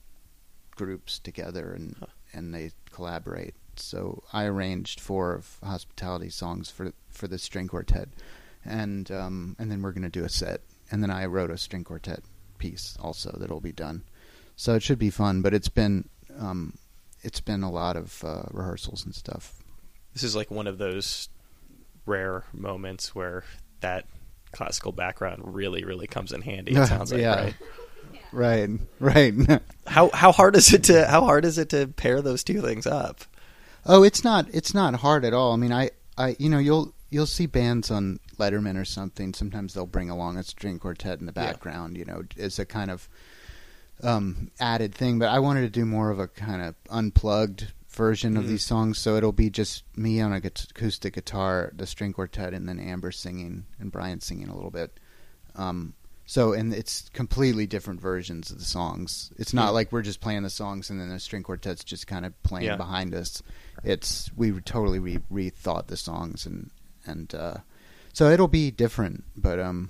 [0.75, 2.07] groups together, and Huh.
[2.33, 3.55] and they collaborate.
[3.79, 8.09] So I arranged four of hospitality songs for for the string quartet,
[8.65, 10.61] and um, and then we're going to do a set,
[10.91, 12.21] and then I wrote a string quartet
[12.57, 14.03] piece also that'll be done.
[14.55, 16.09] So it should be fun, but it's been
[16.39, 16.73] um,
[17.23, 19.53] it's been a lot of uh, rehearsals and stuff.
[20.13, 21.29] This is like one of those
[22.05, 23.43] rare moments where
[23.81, 24.05] that
[24.51, 26.71] classical background really, really comes in handy.
[26.73, 27.35] It sounds like, Yeah.
[27.43, 27.55] right?
[28.31, 29.33] Right, right.
[29.87, 32.85] How how hard is it to how hard is it to pair those two things
[32.85, 33.21] up?
[33.87, 35.53] Oh, it's not it's not hard at all.
[35.53, 39.33] I mean, I I you know you'll you'll see bands on Letterman or something.
[39.33, 41.51] Sometimes they'll bring along a string quartet in the Yeah.
[41.53, 43.07] background, you know, as a kind of
[44.03, 45.17] um, added thing.
[45.17, 48.47] But I wanted to do more of a kind of unplugged version of Mhm.
[48.49, 52.69] these songs, so it'll be just me on a acoustic guitar, the string quartet, and
[52.69, 54.99] then Amber singing and Brian singing a little bit.
[55.55, 55.93] Um,
[56.29, 59.31] so, and it's completely different versions of the songs.
[59.37, 59.69] It's not Yeah.
[59.69, 62.67] like we're just playing the songs and then the string quartet's just kind of playing
[62.67, 62.75] Yeah.
[62.75, 63.41] behind us.
[63.83, 66.69] It's we totally re- rethought the songs and
[67.05, 67.57] and uh,
[68.13, 69.89] so it'll be different, but um,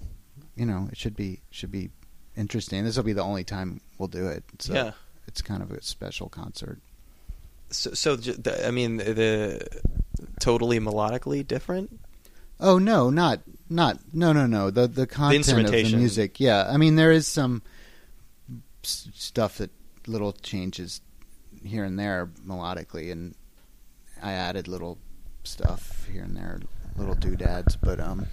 [0.56, 1.90] you know, it should be should be
[2.36, 2.84] interesting.
[2.86, 4.44] This will be the only time we'll do it.
[4.60, 4.92] So yeah.
[5.28, 6.80] it's kind of a special concert.
[7.72, 9.66] So, so the, I mean, the
[10.40, 12.00] totally melodically different.
[12.60, 16.40] Oh no, not not no no no the the content of the music.
[16.40, 17.62] Yeah, I mean there is some
[18.84, 19.70] s- stuff that
[20.08, 21.02] little changes
[21.64, 23.36] here and there melodically, and
[24.24, 24.98] I added little
[25.44, 26.60] stuff here and there,
[26.96, 28.26] little doodads, but um,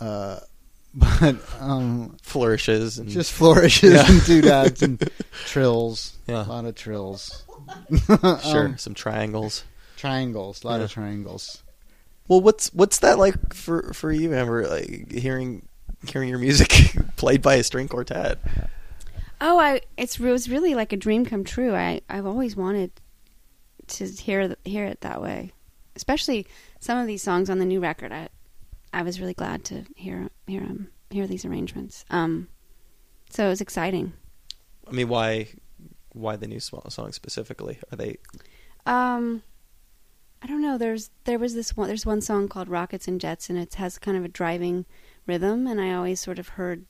[0.00, 0.40] uh,
[0.94, 4.10] but um, Flourishes and just flourishes Yeah.
[4.10, 5.10] and doodads and
[5.46, 6.44] trills, Yeah.
[6.44, 7.44] a lot of trills.
[8.06, 8.18] sure
[8.66, 9.64] Um, some triangles.
[9.96, 11.61] triangles, a lot of triangles.
[12.28, 14.66] Well, what's what's that like for for you, Amber?
[14.66, 15.68] Like hearing
[16.06, 16.70] hearing your music
[17.16, 18.38] played by a string quartet.
[19.40, 21.74] Oh, I it's it was really like a dream come true.
[21.74, 22.92] I I've always wanted
[23.88, 25.52] to hear hear it that way,
[25.96, 26.46] especially
[26.80, 28.12] some of these songs on the new record.
[28.12, 28.28] I
[28.92, 32.04] I was really glad to hear hear 'em- hear these arrangements.
[32.10, 32.48] Um,
[33.30, 34.12] so it was exciting.
[34.86, 35.48] I mean, why
[36.12, 37.78] why the new songs specifically?
[37.90, 38.16] Are they
[38.86, 39.42] Um,
[40.42, 40.76] I don't know.
[40.78, 41.86] There's there was this one.
[41.88, 44.86] There's one song called "Rockets and Jets," and it has kind of a driving
[45.26, 46.84] rhythm, and I always sort of heard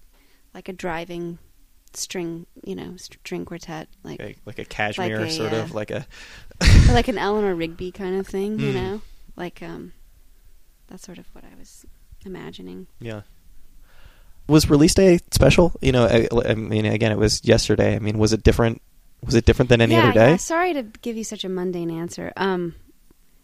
[0.54, 1.38] like a driving
[1.94, 5.74] string, you know, string quartet, like like, like a Kashmir Like a, sort uh, of
[5.74, 6.06] like a
[6.88, 8.74] like an Eleanor Rigby kind of thing, you Mm.
[8.74, 9.00] know,
[9.36, 9.92] like um,
[10.86, 11.84] that's sort of what I was
[12.24, 12.86] imagining.
[13.00, 13.22] yeah.
[14.48, 15.72] Was release day special?
[15.80, 17.94] You know, I, I mean, again, it was yesterday.
[17.94, 18.82] I mean, was it different?
[19.24, 20.30] Was it different than any yeah, other day?
[20.30, 20.36] yeah.
[20.36, 22.32] Sorry to give you such a mundane answer.
[22.36, 22.74] Um,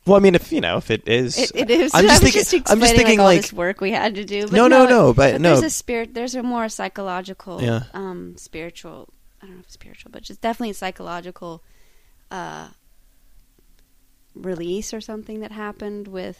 [0.08, 1.92] Well, I mean, if you know, if it is, it, it is.
[1.94, 2.42] I'm just thinking.
[2.42, 4.42] just I'm just thinking like, all like, this work we had to do.
[4.48, 5.50] But no, no, no, but, but no.
[5.50, 6.14] there's a spirit.
[6.14, 7.84] There's a more psychological, Yeah.
[7.94, 9.08] um, spiritual.
[9.42, 11.62] I don't know if it's spiritual, but just definitely psychological
[12.30, 12.68] uh,
[14.34, 16.38] release or something that happened with.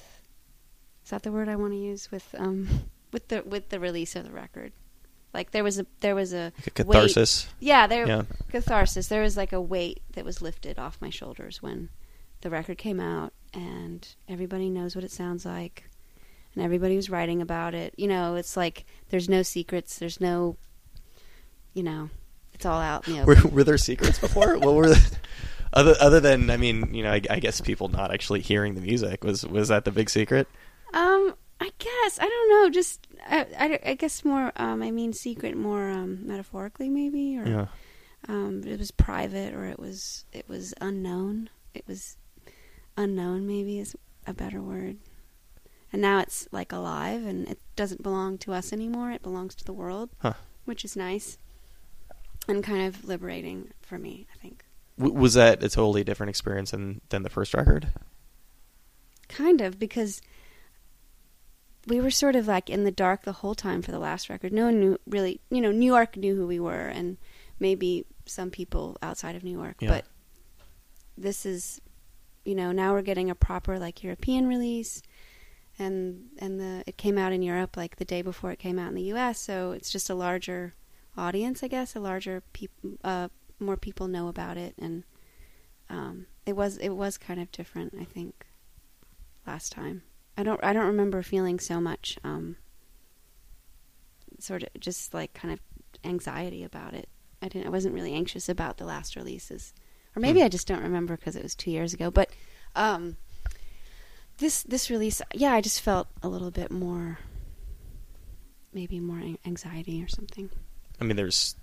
[1.05, 2.69] Is that the word I want to use with um
[3.13, 4.73] with the with the release of the record?
[5.35, 7.49] Like there was a there was a like a weight- catharsis.
[7.61, 8.23] yeah, there Yeah.
[8.51, 9.09] catharsis.
[9.09, 11.91] There was like a weight that was lifted off my shoulders when
[12.41, 15.85] the record came out, and everybody knows what it sounds like,
[16.55, 17.95] and everybody was writing about it.
[17.97, 19.99] You know, it's like there's no secrets.
[19.99, 20.57] There's no,
[21.75, 22.11] you know,
[22.55, 23.07] it's all out.
[23.09, 24.59] You know, Were, were there secrets before?
[24.59, 25.19] what were the,
[25.73, 28.81] other other than I mean, you know, I, I guess people not actually hearing the
[28.81, 30.49] music was was that the big secret?
[30.95, 32.71] Um, I guess I don't know.
[32.71, 34.53] Just I, I, I guess more.
[34.57, 37.67] Um, I mean, secret more um, metaphorically, maybe, or Yeah.
[38.29, 41.51] um, it was private, or it was it was unknown.
[41.75, 42.17] It was
[42.99, 44.97] unknown, maybe is a better word.
[45.93, 49.11] And now it's like alive, and it doesn't belong to us anymore.
[49.13, 50.35] It belongs to the world, Huh.
[50.67, 51.39] which is nice
[52.47, 54.27] and kind of liberating for me.
[54.35, 54.65] I think.
[54.99, 57.89] W- was that a totally different experience than than the first record?
[59.29, 60.21] Kind of, because
[61.87, 64.53] we were sort of like in the dark the whole time for the last record.
[64.53, 67.17] No one knew really, you know, New York knew who we were, and
[67.59, 69.77] maybe some people outside of New York.
[69.81, 69.89] Yeah.
[69.89, 70.05] But
[71.17, 71.81] this is,
[72.49, 75.03] you know, now we're getting a proper like European release,
[75.79, 78.89] and and the it came out in Europe like the day before it came out
[78.89, 79.39] in the U.S.
[79.39, 80.73] So it's just a larger
[81.15, 82.71] audience, I guess, a larger peop
[83.05, 83.29] uh,
[83.61, 85.05] more people know about it, and
[85.91, 88.47] um, it was it was kind of different, I think
[89.47, 90.01] last time.
[90.39, 92.57] I don't I don't remember feeling so much um
[94.39, 95.61] sort of just like kind of
[96.03, 97.11] anxiety about it.
[97.43, 99.75] I didn't I wasn't really anxious about the last releases.
[100.19, 100.47] Or maybe Hmm.
[100.47, 102.29] I just don't remember because it was 2 years ago, but
[102.75, 103.17] um
[104.39, 107.21] this this release yeah, I just felt a little bit more
[108.75, 110.51] maybe more anxiety or something.
[111.01, 111.55] I mean, there's,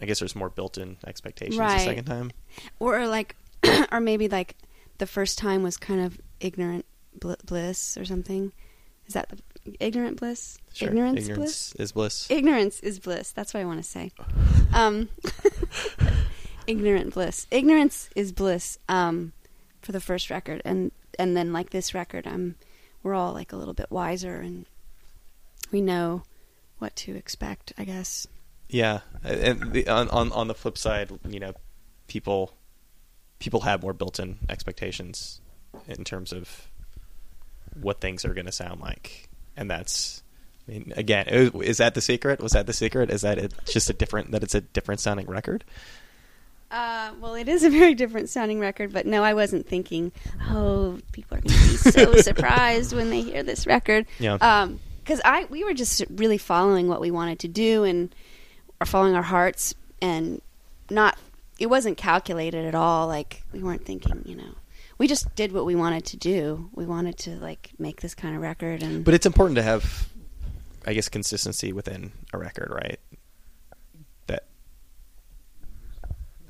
[0.00, 2.32] I guess there's more built-in expectations the second time.
[2.78, 3.36] Or like
[3.92, 4.56] or maybe like
[4.96, 6.86] the first time was kind of ignorant
[7.18, 8.52] bl- bliss or something.
[9.06, 9.28] Is that
[9.64, 10.56] the ignorant bliss?
[10.72, 10.88] Sure.
[10.88, 11.72] Ignorance, Ignorance bliss.
[11.76, 12.30] is bliss.
[12.30, 13.32] Ignorance is bliss.
[13.32, 14.10] That's what I want to say.
[14.72, 15.08] Um,
[16.70, 17.46] ignorant bliss.
[17.50, 18.78] Ignorance is bliss.
[18.88, 19.32] Um,
[19.80, 22.56] for the first record, and and then like this record, I'm
[23.02, 24.66] we're all like a little bit wiser, and
[25.70, 26.22] we know
[26.78, 27.72] what to expect.
[27.78, 28.26] I guess.
[28.68, 31.54] Yeah, and the, on on on the flip side, you know,
[32.06, 32.54] people
[33.38, 35.40] people have more built-in expectations
[35.88, 36.68] in terms of
[37.80, 40.22] what things are going to sound like, and that's.
[40.68, 42.40] I mean, again, is that the secret?
[42.40, 43.10] Was that the secret?
[43.10, 45.64] Is that it's just a different that it's a different sounding record?
[46.70, 50.12] Uh, well, it is a very different sounding record, but no, I wasn't thinking,
[50.50, 54.06] oh, people are going to be so surprised when they hear this record.
[54.18, 54.68] Yeah.
[55.02, 58.14] Because I we were just really following what we wanted to do and
[58.80, 60.40] are following our hearts and
[60.90, 61.18] not.
[61.58, 63.08] It wasn't calculated at all.
[63.08, 64.54] Like we weren't thinking, you know.
[64.98, 66.70] We just did what we wanted to do.
[66.74, 70.08] We wanted to like make this kind of record, and But it's important to have,
[70.86, 73.00] I guess, consistency within a record, right?
[74.26, 74.44] That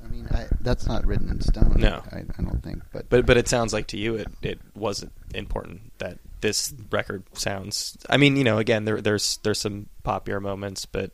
[0.11, 1.73] mean, I, that's not written in stone.
[1.77, 2.03] No.
[2.11, 2.83] I, I don't think.
[2.91, 7.23] But, But but it sounds like to you it it wasn't important that this record
[7.33, 7.97] sounds.
[8.09, 11.11] I mean, you know, again, there there's there's some popular moments, but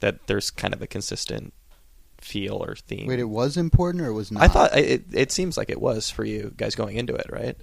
[0.00, 1.52] that there's kind of a consistent
[2.20, 3.06] feel or theme.
[3.06, 4.42] wait, it was important or it was not?
[4.42, 7.56] I thought it it seems like it was for you guys going into it, right?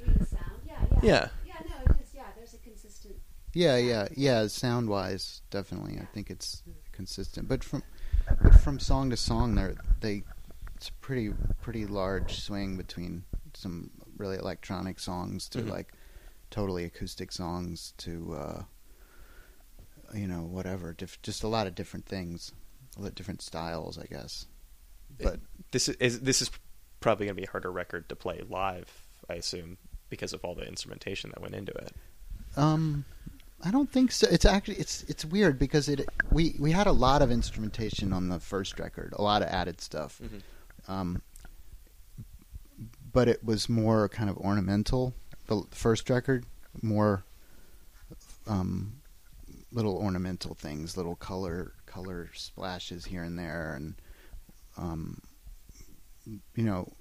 [1.01, 1.29] Yeah.
[1.45, 2.09] yeah, no, it is.
[2.13, 3.15] Yeah, there's a consistent.
[3.53, 4.47] Yeah, yeah, yeah.
[4.47, 5.99] Sound wise, definitely.
[6.01, 7.47] I think it's consistent.
[7.47, 7.83] But from
[8.41, 10.23] but from song to song, there they
[10.85, 13.23] it's a pretty pretty large swing between
[13.55, 15.69] some really electronic songs to Mhm.
[15.71, 15.93] like
[16.51, 18.63] totally acoustic songs to uh,
[20.13, 20.93] you know whatever.
[20.93, 22.51] Diff- just a lot of different things,
[22.97, 24.45] a lot of different styles, I guess.
[25.19, 25.39] But
[25.71, 26.51] This is, is this is
[26.99, 29.77] probably going to be a harder record to play live, I assume,
[30.09, 31.95] because of all the instrumentation that went into it.
[32.55, 33.05] Um,
[33.63, 34.27] I don't think so.
[34.29, 38.27] It's actually it's it's weird because it we we had a lot of instrumentation on
[38.29, 40.21] the first record, a lot of added stuff.
[40.87, 41.21] Um,
[43.11, 45.13] but it was more kind of ornamental.
[45.47, 46.45] The first record,
[46.81, 47.23] more
[48.47, 48.93] um,
[49.71, 53.95] little ornamental things, little color color splashes here and there, and
[54.77, 55.21] um,
[56.25, 56.91] you know.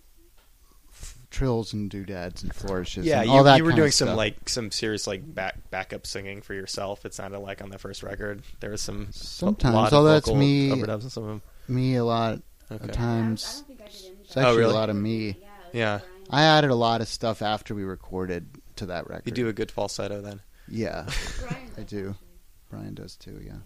[0.93, 3.05] f- Trills and doodads and flourishes.
[3.05, 4.17] Yeah, and you, that you were doing some stuff.
[4.17, 7.05] like some serious like back backup singing for yourself.
[7.05, 10.69] It sounded like on the first record there was some Sometimes, a although that's me-
[10.71, 11.43] overdubs and some of them.
[11.67, 12.85] me a lot Okay.
[12.85, 13.65] of times.
[13.67, 14.24] think I did any.
[14.37, 14.73] It's actually really?
[14.73, 15.37] a lot of me.
[15.73, 19.27] Yeah, I added a lot of stuff after we recorded to that record.
[19.27, 20.41] you do a good falsetto then.
[20.69, 21.09] Yeah,
[21.79, 22.15] I do.
[22.71, 23.41] Brian does too.
[23.45, 23.59] Yeah.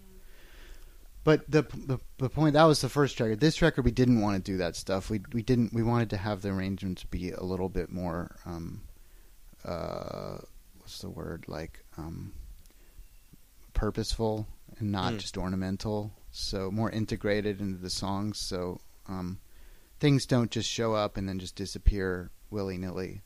[1.23, 3.39] But the, the the point that was the first record.
[3.39, 5.09] This record we didn't want to do that stuff.
[5.09, 5.73] We we didn't.
[5.73, 8.35] We wanted to have the arrangements be a little bit more.
[8.45, 8.81] Um,
[9.65, 10.37] uh,
[10.77, 11.83] what's the word like?
[11.97, 12.33] Um,
[13.73, 14.47] purposeful
[14.79, 15.19] and not Mm.
[15.19, 16.11] just ornamental.
[16.31, 18.37] So more integrated into the songs.
[18.39, 19.39] So um,
[19.99, 23.21] things don't just show up and then just disappear willy nilly.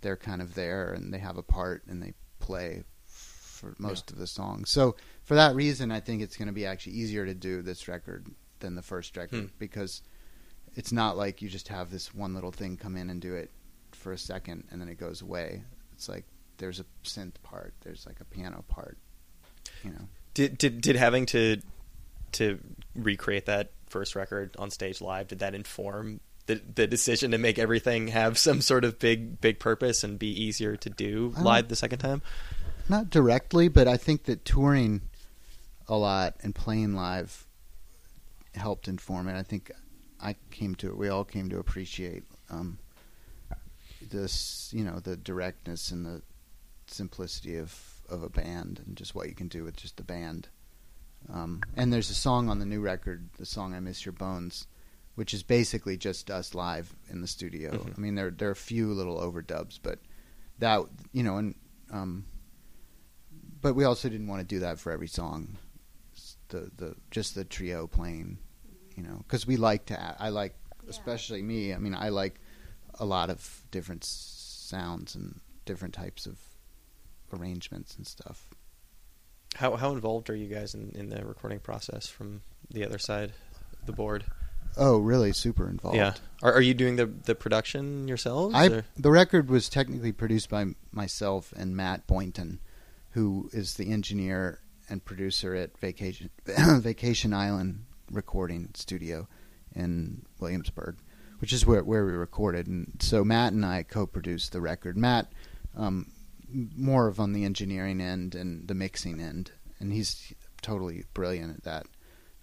[0.00, 4.18] They're kind of there and they have a part and they play for most of
[4.18, 4.70] the songs.
[4.70, 7.88] So for that reason, I think it's going to be actually easier to do this
[7.88, 8.26] record
[8.60, 9.46] than the first record Hmm.
[9.58, 10.02] because
[10.74, 13.50] it's not like you just have this one little thing come in and do it
[13.92, 15.62] for a second and then it goes away.
[15.94, 16.24] It's like
[16.58, 18.98] there's a synth part, there's like a piano part,
[19.82, 20.08] you know.
[20.34, 21.60] Did did did having to
[22.32, 22.58] to
[22.94, 27.58] recreate that first record on stage live did that inform the the decision to make
[27.58, 31.76] everything have some sort of big big purpose and be easier to do live the
[31.76, 32.22] second time?
[32.88, 35.02] Not directly, but I think that touring
[35.88, 37.46] a lot and playing live
[38.54, 39.36] helped inform it.
[39.36, 39.70] I think
[40.20, 42.78] I came to we all came to appreciate um,
[44.10, 46.22] this, you know, the directness and the
[46.86, 50.48] simplicity of of a band and just what you can do with just the band.
[51.32, 54.66] Um, and there's a song on the new record, the song "I Miss Your Bones,"
[55.16, 57.72] which is basically just us live in the studio.
[57.72, 57.98] Mhm.
[57.98, 59.98] I mean, there there are a few little overdubs, but
[60.58, 61.54] that you know, and
[61.90, 62.26] um,
[63.60, 65.56] but we also didn't want to do that for every song.
[66.48, 68.38] The the just the trio playing,
[68.96, 70.16] you know, because we like to.
[70.22, 70.54] I like,
[70.88, 71.74] especially me.
[71.74, 72.40] I mean, I like
[72.94, 76.38] a lot of different sounds and different types of
[77.32, 78.48] arrangements and stuff.
[79.56, 83.32] How how involved are you guys in, in the recording process from the other side
[83.84, 84.24] the board?
[84.76, 85.32] Oh, really?
[85.32, 85.96] Super involved.
[85.96, 86.14] Yeah.
[86.42, 88.54] Are are you doing the the production yourselves?
[88.54, 92.60] I or- the record was technically produced by myself and Matt Boynton,
[93.10, 99.26] who is the engineer and producer at Vacation Vacation Island Recording Studio
[99.74, 100.96] in Williamsburg,
[101.38, 102.66] which is where where we recorded.
[102.66, 104.96] And so Matt and I co-produced the record.
[104.98, 105.32] Matt,
[105.74, 106.12] um,
[106.76, 111.64] more of on the engineering end and the mixing end, and he's totally brilliant at
[111.64, 111.86] that.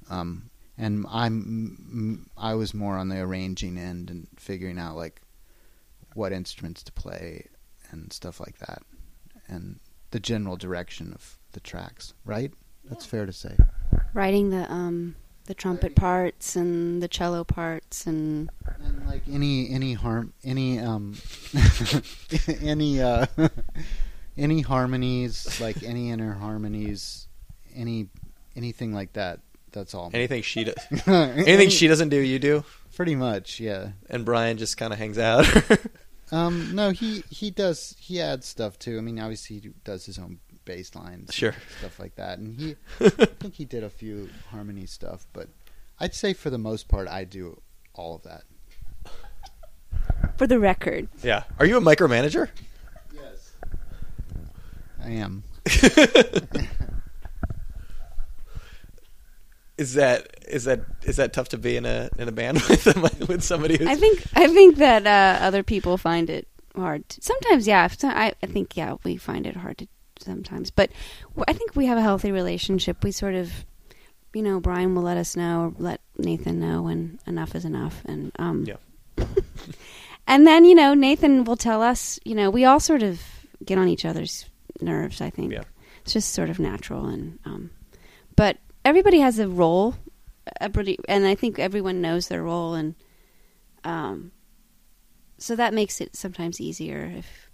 [0.10, 5.21] Um, and I'm I was more on the arranging end and figuring out like
[6.13, 7.47] what instruments to play
[7.91, 8.84] and stuff like that,
[9.47, 9.80] and
[10.12, 12.13] the general direction of the tracks.
[12.26, 12.52] Right?
[12.86, 13.56] That's fair to say.
[14.13, 18.49] Writing the um the trumpet parts and the cello parts and
[18.84, 21.15] And like any any harm any um
[22.62, 23.25] any uh
[24.38, 27.27] any harmonies like any inner harmonies
[27.75, 28.08] any
[28.56, 29.39] anything like that
[29.71, 32.63] that's all Anything she does, anything anything she doesn't do, you do,
[32.95, 33.93] pretty much yeah.
[34.08, 35.47] And Brian just kind of hangs out.
[36.32, 38.97] um no he he does he adds stuff too.
[38.99, 41.56] I mean obviously he does his own bass lines and Sure.
[41.80, 45.49] stuff like that and he i think he did a few harmony stuff but
[45.99, 47.62] i'd say for the most part i do
[47.93, 48.43] all of that
[50.38, 51.08] for the record.
[51.21, 51.43] yeah.
[51.60, 52.49] Are you a micromanager?
[53.13, 53.54] yes
[55.04, 55.43] i am
[59.76, 63.28] Is that is that is that tough to be in a in a band with
[63.28, 67.10] with somebody who's I think I think that uh, other people find it hard.
[67.10, 67.88] To, sometimes, yeah.
[68.04, 69.88] I I think yeah, we find it hard to
[70.19, 70.91] sometimes, but
[71.47, 73.04] I think we have a healthy relationship.
[73.04, 73.52] We sort of,
[74.34, 78.02] you know, Brian will let us know, or let Nathan know when enough is enough,
[78.06, 78.76] and um, Yeah.
[80.28, 82.19] and then you know Nathan will tell us.
[82.26, 83.21] You know, we all sort of
[83.65, 84.45] get on each other's
[84.82, 85.21] nerves.
[85.21, 85.63] I think Yeah.
[86.04, 87.69] it's just sort of natural, and um,
[88.36, 89.95] but everybody has a role,
[90.60, 92.95] a pretty, and I think everyone knows their role, and
[93.84, 94.32] um,
[95.38, 97.49] so that makes it sometimes easier if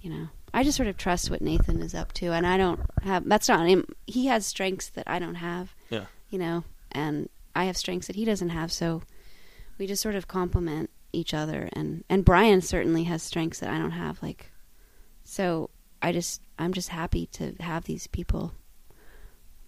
[0.00, 0.28] you know.
[0.54, 3.28] I just sort of trust what Nathan is up to, and I don't have.
[3.28, 3.86] That's not him.
[4.06, 5.74] He has strengths that I don't have.
[5.90, 6.06] Yeah.
[6.30, 8.72] You know, and I have strengths that he doesn't have.
[8.72, 9.02] So
[9.78, 13.78] we just sort of complement each other, and and Brian certainly has strengths that I
[13.78, 14.22] don't have.
[14.22, 14.50] Like,
[15.24, 18.52] so I just I'm just happy to have these people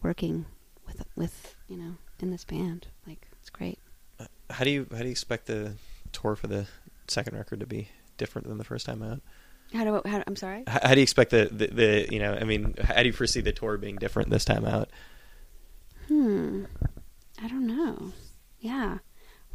[0.02, 0.46] working
[0.86, 2.88] with with you know in this band.
[3.06, 3.78] Like, it's great.
[4.20, 5.74] Uh, how do you how do you expect the
[6.12, 6.66] tour for the
[7.08, 9.20] second record to be different than the first time out?
[9.74, 10.64] How do I, how, I'm sorry.
[10.66, 13.12] How, how do you expect the, the the you know I mean how do you
[13.12, 14.88] foresee the tour being different this time out?
[16.08, 16.64] Hmm.
[17.42, 18.12] I don't know.
[18.60, 18.98] Yeah.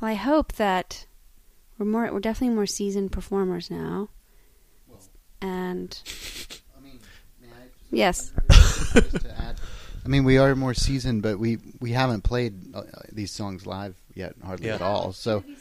[0.01, 1.05] Well, I hope that
[1.77, 2.11] we're more.
[2.11, 4.09] We're definitely more seasoned performers now.
[5.41, 5.97] And
[6.77, 6.99] I mean,
[7.41, 9.55] may I just- yes, add,
[10.03, 13.95] I mean, we are more seasoned, but we we haven't played uh, these songs live
[14.13, 14.75] yet, hardly Yeah.
[14.75, 15.13] at all.
[15.13, 15.57] So it,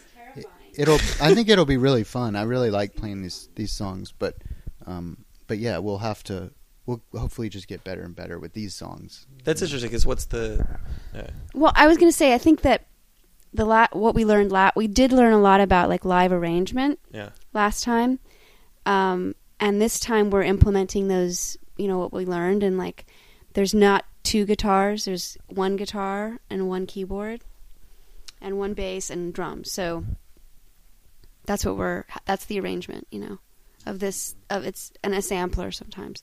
[0.74, 0.98] it'll.
[1.20, 2.36] I think it'll be really fun.
[2.36, 4.36] I really like playing these these songs, but
[4.86, 6.50] um, but yeah, we'll have to.
[6.86, 9.26] We'll hopefully just get better and better with these songs.
[9.44, 10.66] That's interesting because what's the
[11.14, 12.86] uh, Well, I was going to say, I think that
[13.52, 16.98] the la- what we learned la- we did learn a lot about like live arrangement
[17.12, 18.18] yeah last time,
[18.86, 21.56] um, and this time we're implementing those.
[21.76, 23.06] You know what we learned, and like,
[23.52, 25.04] there's not two guitars.
[25.04, 27.42] There's one guitar and one keyboard,
[28.40, 29.70] and one bass and drums.
[29.72, 30.04] So
[31.48, 32.04] that's what we're.
[32.26, 33.08] That's the arrangement.
[33.10, 33.38] You know,
[33.86, 36.22] of this of it's and a sampler sometimes.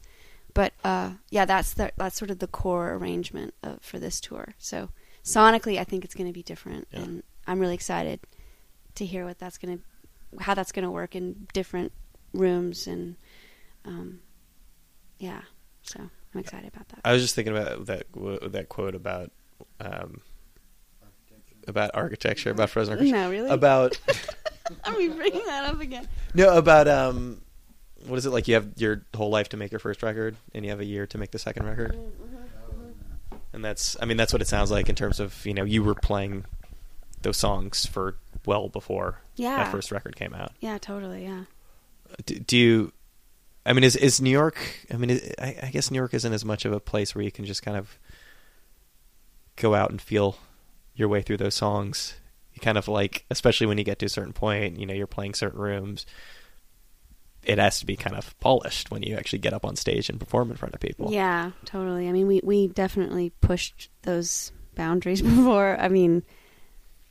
[0.53, 4.53] But uh, yeah, that's the that's sort of the core arrangement of, for this tour.
[4.57, 4.89] So
[5.23, 6.99] sonically, I think it's going to be different, Yeah.
[7.01, 8.21] and I'm really excited
[8.95, 11.91] to hear what that's going to, how that's going to work in different
[12.33, 13.17] rooms, and
[13.83, 14.19] um,
[15.19, 15.41] yeah.
[15.81, 16.99] So I'm excited about that.
[17.03, 18.05] I was just thinking about that
[18.53, 19.31] that quote about
[19.81, 20.21] um,
[21.67, 23.49] about architecture about frozen architecture no, really.
[23.49, 23.99] about
[24.85, 26.07] Are we bringing that up again?
[26.33, 27.41] no about um
[28.07, 30.63] what is it like you have your whole life to make your first record and
[30.65, 31.97] you have a year to make the second record
[33.53, 35.83] and that's I mean that's what it sounds like in terms of you know you
[35.83, 36.45] were playing
[37.21, 39.57] those songs for well before Yeah.
[39.57, 40.51] that first record came out.
[40.59, 41.23] Yeah, totally.
[41.23, 41.45] Yeah.
[42.25, 42.91] Do, do you?
[43.65, 44.59] I mean, is is New York?
[44.93, 47.23] I mean, is, I, I guess New York isn't as much of a place where
[47.23, 47.97] you can just kind of
[49.55, 50.37] go out and feel
[50.93, 52.13] your way through those songs.
[52.55, 55.07] You kind of like, especially when you get to a certain point, you know, you're
[55.07, 56.05] playing certain rooms.
[57.43, 60.19] It has to be kind of polished when you actually get up on stage and
[60.19, 61.11] perform in front of people.
[61.11, 62.09] Yeah, totally.
[62.09, 65.77] I mean, we we definitely pushed those boundaries before.
[65.79, 66.23] I mean,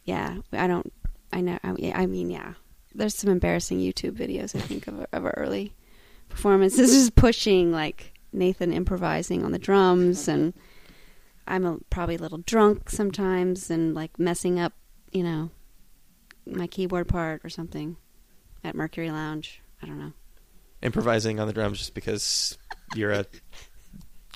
[0.05, 0.93] yeah, I don't.
[1.33, 1.59] I know.
[1.63, 2.55] I, I mean, yeah.
[2.97, 5.75] There's some embarrassing YouTube videos I think of of our early
[6.29, 10.53] performances, just pushing like Nathan improvising on the drums, and
[11.47, 14.73] I'm a, probably a little drunk sometimes, and like messing up,
[15.15, 15.51] you know,
[16.47, 17.97] my keyboard part or something
[18.63, 19.63] at Mercury Lounge.
[19.83, 20.13] I don't know.
[20.83, 22.59] Improvising on the drums just because
[22.95, 23.25] you're a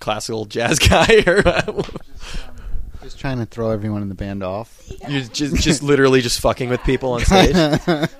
[0.01, 1.43] classical jazz guy, or
[3.03, 4.83] Just trying to throw everyone in the band off.
[5.09, 7.55] You're just just literally just fucking with people on stage.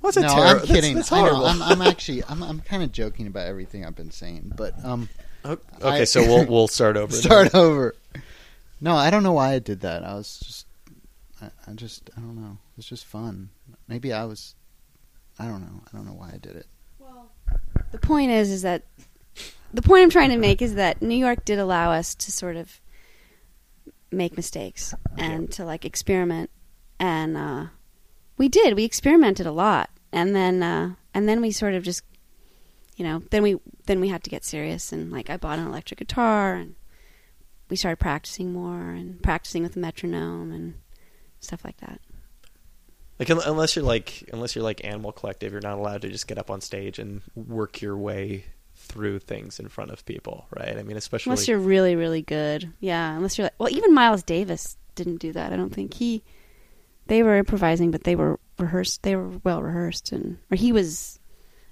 [0.00, 0.94] What's a no, terror- I'm that's- kidding.
[0.96, 1.44] That's, I know.
[1.44, 5.08] I'm, I'm actually, I'm, I'm kind of joking about everything I've been saying, but um,
[5.44, 5.52] O-
[5.82, 7.12] okay, I- so we'll we'll start over.
[7.12, 7.20] then.
[7.22, 7.94] start over.
[8.80, 10.04] No, I don't know why I did that.
[10.04, 10.66] I was just,
[11.40, 12.58] I, I just, I don't know.
[12.76, 13.50] It's just fun.
[13.86, 14.54] Maybe I was,
[15.38, 15.82] I don't know.
[15.86, 16.66] I don't know why I did it.
[16.98, 17.30] Well,
[17.92, 18.84] the point is, is that
[19.72, 22.56] the point I'm trying to make is that New York did allow us to sort
[22.56, 22.80] of
[24.10, 26.50] make mistakes and to like experiment,
[26.98, 27.66] and uh,
[28.36, 28.74] we did.
[28.74, 32.02] We experimented a lot, and then uh, and then we sort of just,
[32.96, 35.66] you know, then we then we had to get serious, and like I bought an
[35.66, 36.74] electric guitar, and
[37.68, 40.74] we started practicing more and practicing with the metronome and
[41.40, 42.00] stuff like that.
[43.18, 46.28] Like un- unless you're like unless you're like Animal Collective, you're not allowed to just
[46.28, 48.44] get up on stage and work your way
[48.76, 50.76] through things in front of people, right?
[50.78, 52.72] I mean, especially Unless you're really, really good.
[52.80, 55.52] Yeah, unless you're like, well, even Miles Davis didn't do that.
[55.52, 56.22] I don't think he.
[57.06, 59.02] They were improvising, but they were rehearsed.
[59.02, 61.17] They were well rehearsed, and or he was.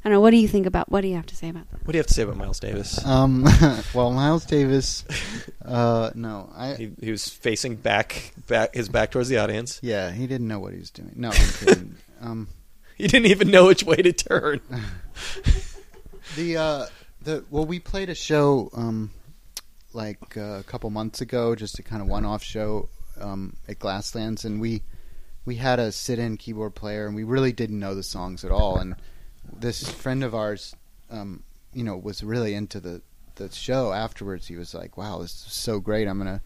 [0.06, 0.20] I don't know.
[0.20, 0.88] What do you think about?
[0.88, 1.84] What do you have to say about that?
[1.84, 3.04] what do you have to say about Miles Davis?
[3.04, 3.44] Um,
[3.92, 5.04] well, Miles Davis,
[5.64, 9.80] uh, no, I, he, he was facing back, back his back towards the audience.
[9.82, 11.10] yeah, he didn't know what he was doing.
[11.16, 11.96] No, I'm kidding.
[12.20, 12.46] um,
[12.96, 14.60] He didn't even know which way to turn.
[16.36, 16.86] The uh
[17.22, 19.10] the well we played a show um
[19.92, 22.88] like uh, a couple months ago just a kind of one-off show
[23.20, 24.82] um at Glasslands and we
[25.44, 28.78] we had a sit-in keyboard player and we really didn't know the songs at all
[28.78, 28.94] and
[29.58, 30.74] this friend of ours
[31.10, 31.42] um
[31.72, 33.02] you know was really into the
[33.36, 34.46] the show afterwards.
[34.46, 36.08] He was like wow this is so great.
[36.08, 36.40] I'm to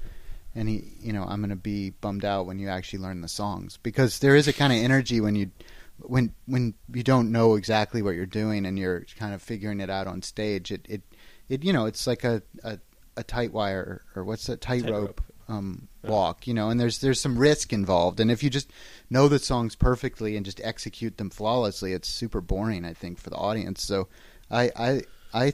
[0.54, 3.78] and he you know I'm to be bummed out when you actually learn the songs.
[3.82, 5.50] Because there is a kind of energy when you
[5.98, 9.90] when when you don't know exactly what you're doing and you're kind of figuring it
[9.90, 11.02] out on stage, it it,
[11.48, 12.78] it you know it's like a a,
[13.16, 15.16] a tight wire or what's that tightrope?
[15.16, 15.20] Tightrope.
[15.50, 18.70] Um, walk, you know, and there's there's some risk involved, and if you just
[19.10, 23.30] know the songs perfectly and just execute them flawlessly, it's super boring, I think, for
[23.30, 23.82] the audience.
[23.82, 24.08] So
[24.50, 25.02] I I
[25.34, 25.52] I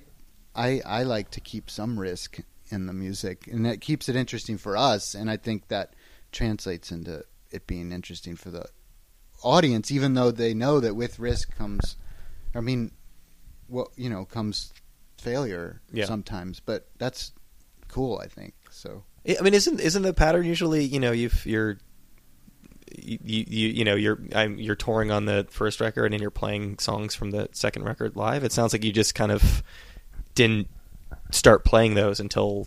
[0.54, 2.38] I, I like to keep some risk
[2.68, 5.94] in the music, and that keeps it interesting for us, and I think that
[6.32, 8.66] translates into it being interesting for the
[9.42, 11.96] audience, even though they know that with risk comes,
[12.54, 12.90] I mean,
[13.68, 14.72] well, you know, comes
[15.18, 16.06] failure Yeah.
[16.06, 16.60] sometimes.
[16.60, 17.32] But that's
[17.88, 18.54] cool, I think.
[18.70, 20.84] So I mean, isn't isn't the pattern usually?
[20.84, 21.78] You know, you've you're
[22.96, 26.78] you you you know you're I'm, you're touring on the first record and you're playing
[26.78, 28.44] songs from the second record live.
[28.44, 29.62] It sounds like you just kind of
[30.34, 30.68] didn't
[31.30, 32.66] start playing those until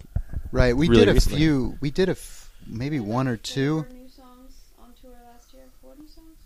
[0.52, 1.38] right, we Really did a recently.
[1.40, 1.78] few.
[1.82, 3.86] We did a f- maybe one or two.
[3.94, 5.64] new songs on tour last year.
[5.82, 6.38] Four songs.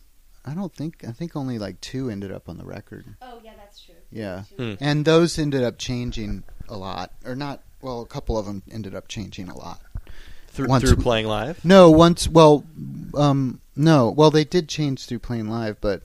[0.45, 1.03] I don't think.
[1.07, 3.05] I think only like two ended up on the record.
[3.21, 3.95] Oh yeah, that's true.
[4.11, 4.73] Yeah, Hmm.
[4.79, 7.63] and those ended up changing a lot, or not.
[7.81, 9.81] Well, a couple of them ended up changing a lot.
[10.53, 11.63] Through, Once- through playing live.
[11.65, 12.27] No, once.
[12.27, 12.63] Well,
[13.15, 14.09] um, no.
[14.09, 16.03] Well, they did change through playing live, but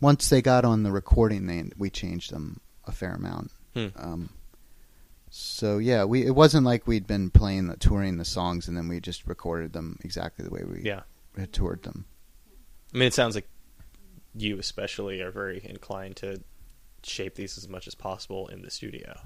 [0.00, 3.50] once they got on the recording, they we changed them a fair amount.
[3.74, 3.86] Hmm.
[3.96, 4.28] Um,
[5.30, 8.88] so yeah, we it wasn't like we'd been playing the touring the songs and then
[8.88, 11.02] we just recorded them exactly the way we Yeah,
[11.36, 12.04] had toured them.
[12.94, 13.48] I mean, it sounds like
[14.36, 16.40] you especially are very inclined to
[17.02, 19.18] shape these as much as possible in the studio.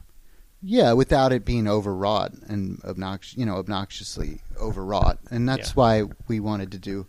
[0.60, 5.74] Yeah, without it being overwrought and obnoxious, you know, obnoxiously overwrought, and that's Yeah.
[5.74, 7.06] why we wanted to do.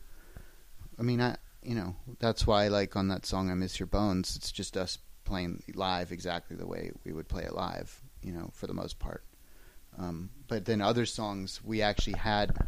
[1.00, 4.36] I mean, I you know that's why like on that song "I Miss Your Bones,"
[4.36, 8.50] it's just us playing live exactly the way we would play it live, you know,
[8.54, 9.24] for the most part.
[9.98, 12.68] Um, but then other songs we actually had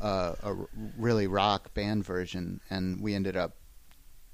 [0.00, 0.54] uh, a
[0.96, 3.56] really rock band version, and we ended up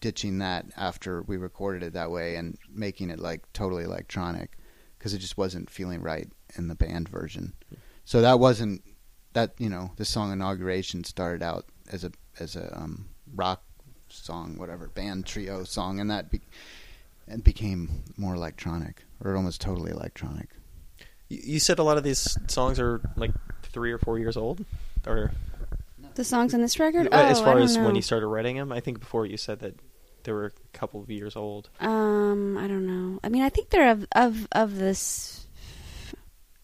[0.01, 4.57] ditching that after we recorded it that way and making it like totally electronic
[4.99, 7.53] because it just wasn't feeling right in the band version.
[8.05, 8.83] So that wasn't
[9.35, 13.63] that you know the song inauguration started out as a as a um, rock
[14.09, 16.41] song, whatever band trio song, and that be-
[17.27, 20.49] and became more electronic or almost totally electronic.
[21.29, 23.33] You, you said a lot of these songs are like
[23.63, 24.65] three or four years old,
[25.07, 25.33] or
[26.15, 27.09] The songs on this record.
[27.13, 27.85] as oh, far I don't as know.
[27.85, 28.73] when you started writing them.
[28.73, 29.75] I think before you said that
[30.29, 31.71] they were a couple of years old.
[31.81, 33.19] Um, I don't know.
[33.25, 35.47] I mean, I think they're of of of this.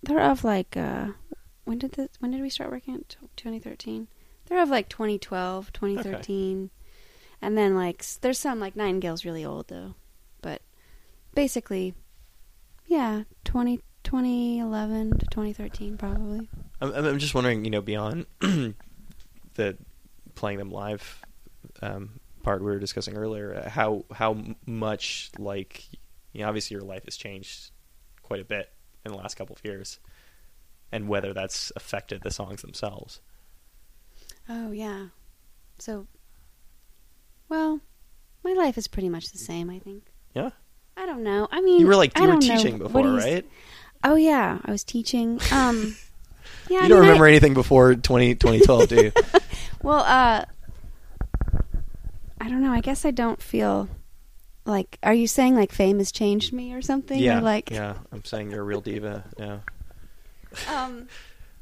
[0.03, 1.09] They're of like uh,
[1.65, 2.11] when did this?
[2.19, 3.03] When did we start working?
[3.39, 4.09] Twenty thirteen.
[4.47, 6.69] They're of like 2012, 2013,
[7.41, 9.95] and then like there's some like Nightingale's really old though,
[10.43, 10.61] but
[11.35, 11.95] basically,
[12.85, 16.51] yeah, 20, 2011 to 2013 probably.
[16.83, 19.79] I'm, I'm just wondering, you know, beyond the
[20.35, 21.23] playing them live
[21.81, 24.37] um, part we were discussing earlier, uh, how how
[24.67, 25.85] much like
[26.33, 27.71] you know, obviously your life has changed
[28.23, 28.71] quite a bit
[29.05, 29.99] in the last couple of years,
[30.93, 33.21] and whether that's affected the songs themselves.
[34.49, 35.07] Oh yeah.
[35.79, 36.07] So,
[37.49, 37.81] well,
[38.45, 39.71] my life is pretty much the same.
[39.71, 40.05] I think.
[40.35, 40.51] Yeah.
[40.97, 41.49] I don't know.
[41.51, 42.41] I mean, You were like I you were know.
[42.41, 43.51] teaching What before, do you s- right?
[44.05, 45.41] Oh yeah, I was teaching.
[45.53, 45.97] Um,
[46.71, 46.79] yeah.
[46.81, 49.13] I you don't mean, I- remember anything before 20, 2012, do you?
[49.83, 50.47] Well, uh,
[52.45, 52.73] I don't know.
[52.73, 53.89] I guess I don't feel
[54.67, 54.99] like.
[55.03, 57.19] Are you saying like fame has changed me or something?
[57.19, 57.95] yeah, Or like, yeah.
[58.13, 59.25] I'm saying you're a real diva.
[59.39, 59.59] Yeah.
[60.69, 61.09] um,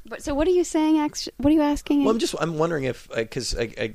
[0.04, 0.98] but so what are you saying?
[0.98, 2.02] Actually, what are you asking?
[2.04, 3.94] Well, I'm just I'm wondering if because I, I,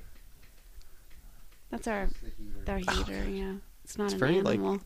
[1.70, 2.08] That's our
[2.68, 3.28] our heater.
[3.30, 4.80] Yeah, it's not It's an very, like- animal.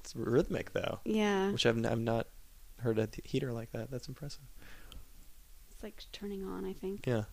[0.00, 2.28] it's rhythmic though, yeah, which I've I've not
[2.78, 3.90] heard a heater like that.
[3.90, 4.42] That's impressive.
[5.70, 6.64] it's like turning on.
[6.64, 7.06] I think.
[7.06, 7.24] Yeah,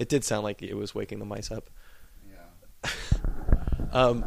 [0.00, 1.70] it did sound like it was waking the mice up.
[3.92, 4.24] Um,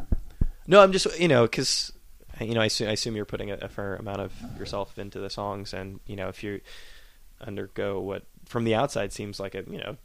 [0.66, 1.91] no, I'm just you know because
[2.39, 5.20] you know I assume, I assume you're putting a, a fair amount of yourself into
[5.20, 6.62] the songs, and you know if you
[7.41, 9.97] undergo what from the outside seems like a you know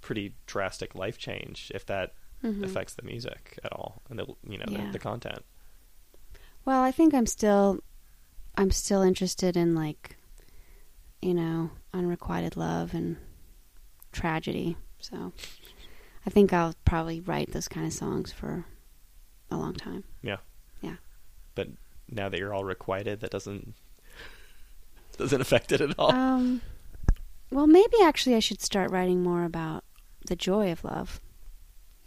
[0.00, 2.64] pretty drastic life change, if that Mhm.
[2.64, 4.86] affects the music at all and the you know Yeah.
[4.86, 5.44] the, the content.
[6.64, 7.80] Well, I think I'm still,
[8.56, 10.16] I'm still interested in like,
[11.20, 13.18] you know, unrequited love and
[14.12, 14.76] tragedy.
[14.98, 15.32] So,
[16.26, 18.64] I think I'll probably write those kind of songs for
[19.50, 20.04] a long time.
[20.22, 20.36] Yeah.
[20.82, 20.96] Yeah.
[21.54, 21.68] But
[22.10, 23.74] now that you're all requited, that doesn't
[25.16, 26.12] doesn't affect it at all.
[26.12, 26.60] Um,
[27.50, 29.84] well, maybe actually I should start writing more about
[30.26, 31.20] the joy of love,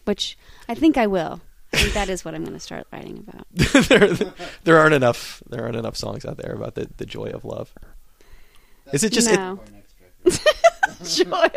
[0.05, 0.37] which
[0.69, 1.41] I think I will.
[1.73, 3.47] I think that is what I'm going to start writing about.
[3.89, 4.13] there,
[4.63, 7.73] there aren't enough there aren't enough songs out there about the, the joy of love.
[8.91, 9.59] Is it just it- No.
[11.03, 11.47] joy.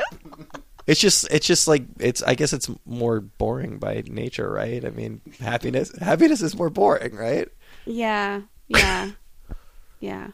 [0.86, 4.84] It's just it's just like it's I guess it's more boring by nature, right?
[4.84, 7.48] I mean, happiness happiness is more boring, right?
[7.84, 9.10] Yeah, yeah,
[10.00, 10.28] yeah.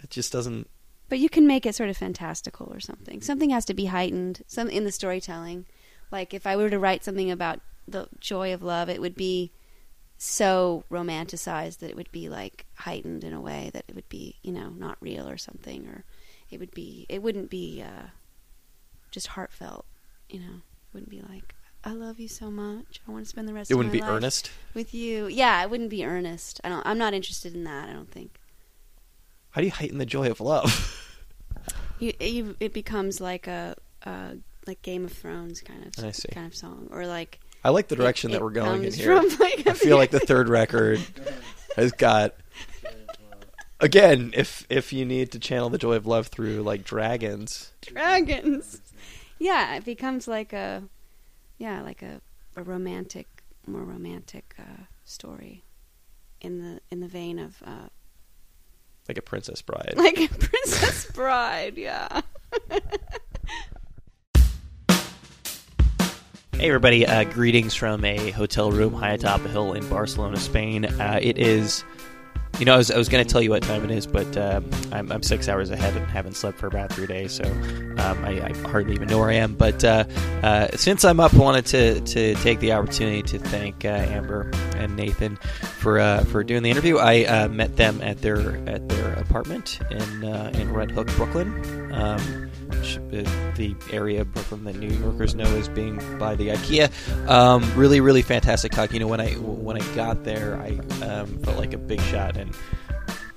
[0.00, 0.68] It just doesn't
[1.08, 3.20] But you can make it sort of fantastical or something.
[3.20, 4.42] Something has to be heightened.
[4.46, 5.66] Some in the storytelling.
[6.12, 9.50] Like if I were to write something about the joy of love, it would be
[10.18, 14.36] so romanticized that it would be like heightened in a way that it would be,
[14.42, 16.04] you know, not real or something or
[16.50, 18.06] it would be it wouldn't be uh
[19.10, 19.84] just heartfelt,
[20.30, 20.60] you know.
[20.92, 21.54] Wouldn't be like
[21.84, 23.00] I love you so much.
[23.06, 24.50] I want to spend the rest it of wouldn't my be life earnest.
[24.74, 25.26] with you.
[25.28, 26.60] Yeah, it wouldn't be earnest.
[26.64, 28.38] I don't I'm not interested in that, I don't think.
[29.50, 31.02] How do you heighten the joy of love?
[31.98, 33.74] You, you, it becomes like a,
[34.04, 34.32] a
[34.66, 36.28] like Game of Thrones kind of I see.
[36.28, 39.14] kind of song, or like I like the direction it- that we're going in here.
[39.40, 41.00] like, I feel like the third record
[41.74, 42.34] has got
[43.80, 48.82] again, if if you need to channel the joy of love through like dragons, dragons.
[49.38, 50.84] Yeah, it becomes like a
[51.58, 52.20] yeah, like a,
[52.56, 55.64] a romantic, more romantic uh, story
[56.40, 57.88] in the in the vein of uh,
[59.08, 59.94] like a Princess Bride.
[59.96, 61.76] like a Princess Bride.
[61.76, 62.22] Yeah.
[66.58, 70.86] Hey everybody, uh, greetings from a hotel room high atop a hill in Barcelona, Spain.
[70.86, 71.84] Uh, it is,
[72.58, 74.36] you know, I was, I was going to tell you what time it is, but
[74.36, 78.24] um, I'm, I'm six hours ahead and haven't slept for about three days, so um,
[78.24, 79.54] I, I hardly even know where I am.
[79.54, 80.04] But uh,
[80.42, 84.50] uh, since I'm up, I wanted to, to take the opportunity to thank uh, Amber
[84.76, 86.96] and Nathan for uh, for doing the interview.
[86.98, 91.92] I uh, met them at their at their apartment in uh, in Red Hook, Brooklyn.
[91.92, 96.90] Um, which, uh, the area Brooklyn that New Yorkers know as being by the IKEA.
[97.28, 98.92] Um, really, really fantastic talk.
[98.92, 102.36] You know, when I when I got there, I um, felt like a big shot
[102.36, 102.54] and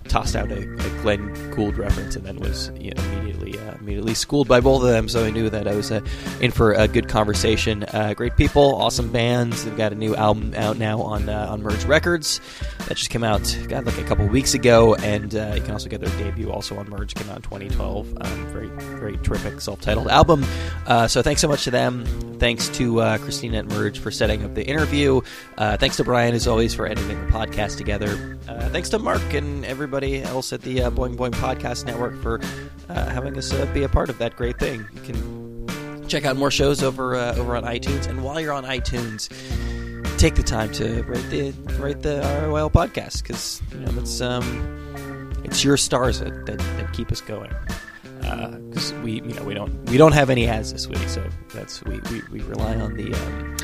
[0.09, 4.13] tossed out a, a Glenn Gould reference, and then was you know, immediately uh, immediately
[4.13, 5.07] schooled by both of them.
[5.07, 6.01] So I knew that I was uh,
[6.41, 7.83] in for a good conversation.
[7.85, 9.63] Uh, great people, awesome bands.
[9.63, 12.41] They've got a new album out now on uh, on Merge Records
[12.87, 15.89] that just came out, got like a couple weeks ago, and uh, you can also
[15.89, 17.13] get their debut also on Merge.
[17.13, 18.17] Came out in 2012.
[18.19, 20.45] Um, very very terrific self-titled album.
[20.85, 22.05] Uh, so thanks so much to them.
[22.39, 25.21] Thanks to Christina at Merge for setting up the interview.
[25.57, 28.37] Thanks to Brian as always for editing the podcast together.
[28.71, 32.39] Thanks to Mark and everybody else at the uh, Boing Boing Podcast Network for
[32.89, 34.85] uh, having us uh, be a part of that great thing.
[34.93, 38.63] You can check out more shows over uh, over on iTunes, and while you're on
[38.63, 39.29] iTunes,
[40.17, 45.41] take the time to rate the rate the ROL podcast because you know that's um,
[45.43, 47.51] it's your stars that, that, that keep us going.
[48.19, 51.83] Because we you know we don't we don't have any ads this week, so that's
[51.83, 53.13] we, we, we rely on the.
[53.13, 53.57] Um,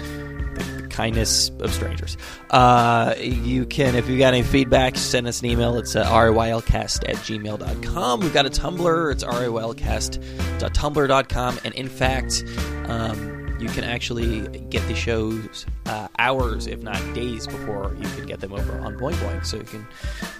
[0.95, 2.15] kindness of strangers.
[2.49, 5.77] Uh, you can, if you got any feedback, send us an email.
[5.77, 8.21] It's uh, riylcast at gmail.com.
[8.21, 9.11] We've got a Tumblr.
[9.11, 11.59] It's riylcast.tumblr.com.
[11.65, 12.45] And in fact,
[12.87, 18.25] um, you can actually get the shows uh, hours, if not days, before you can
[18.25, 19.45] get them over on Boing Boing.
[19.45, 19.85] So you can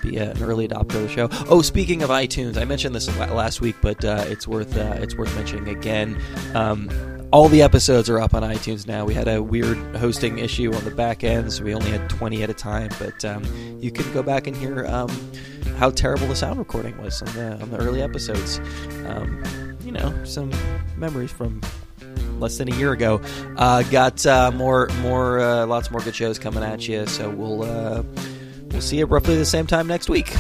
[0.02, 1.30] be an early adopter of the show.
[1.50, 5.16] Oh, speaking of iTunes, I mentioned this last week, but uh, it's worth uh, it's
[5.16, 6.22] worth mentioning again.
[6.54, 9.04] Um, all the episodes are up on iTunes now.
[9.04, 12.42] We had a weird hosting issue on the back end, so we only had 20
[12.44, 12.90] at a time.
[12.98, 13.44] But um,
[13.82, 15.10] you can go back and hear um,
[15.78, 18.60] how terrible the sound recording was on the on the early episodes.
[19.06, 19.44] Um,
[19.84, 20.50] you know, some
[20.96, 21.60] memories from
[22.40, 23.20] less than a year ago.
[23.58, 27.06] Uh, got uh, more, more, uh, lots more good shows coming at you.
[27.06, 28.02] So we'll uh,
[28.72, 30.34] we'll see you roughly the same time next week.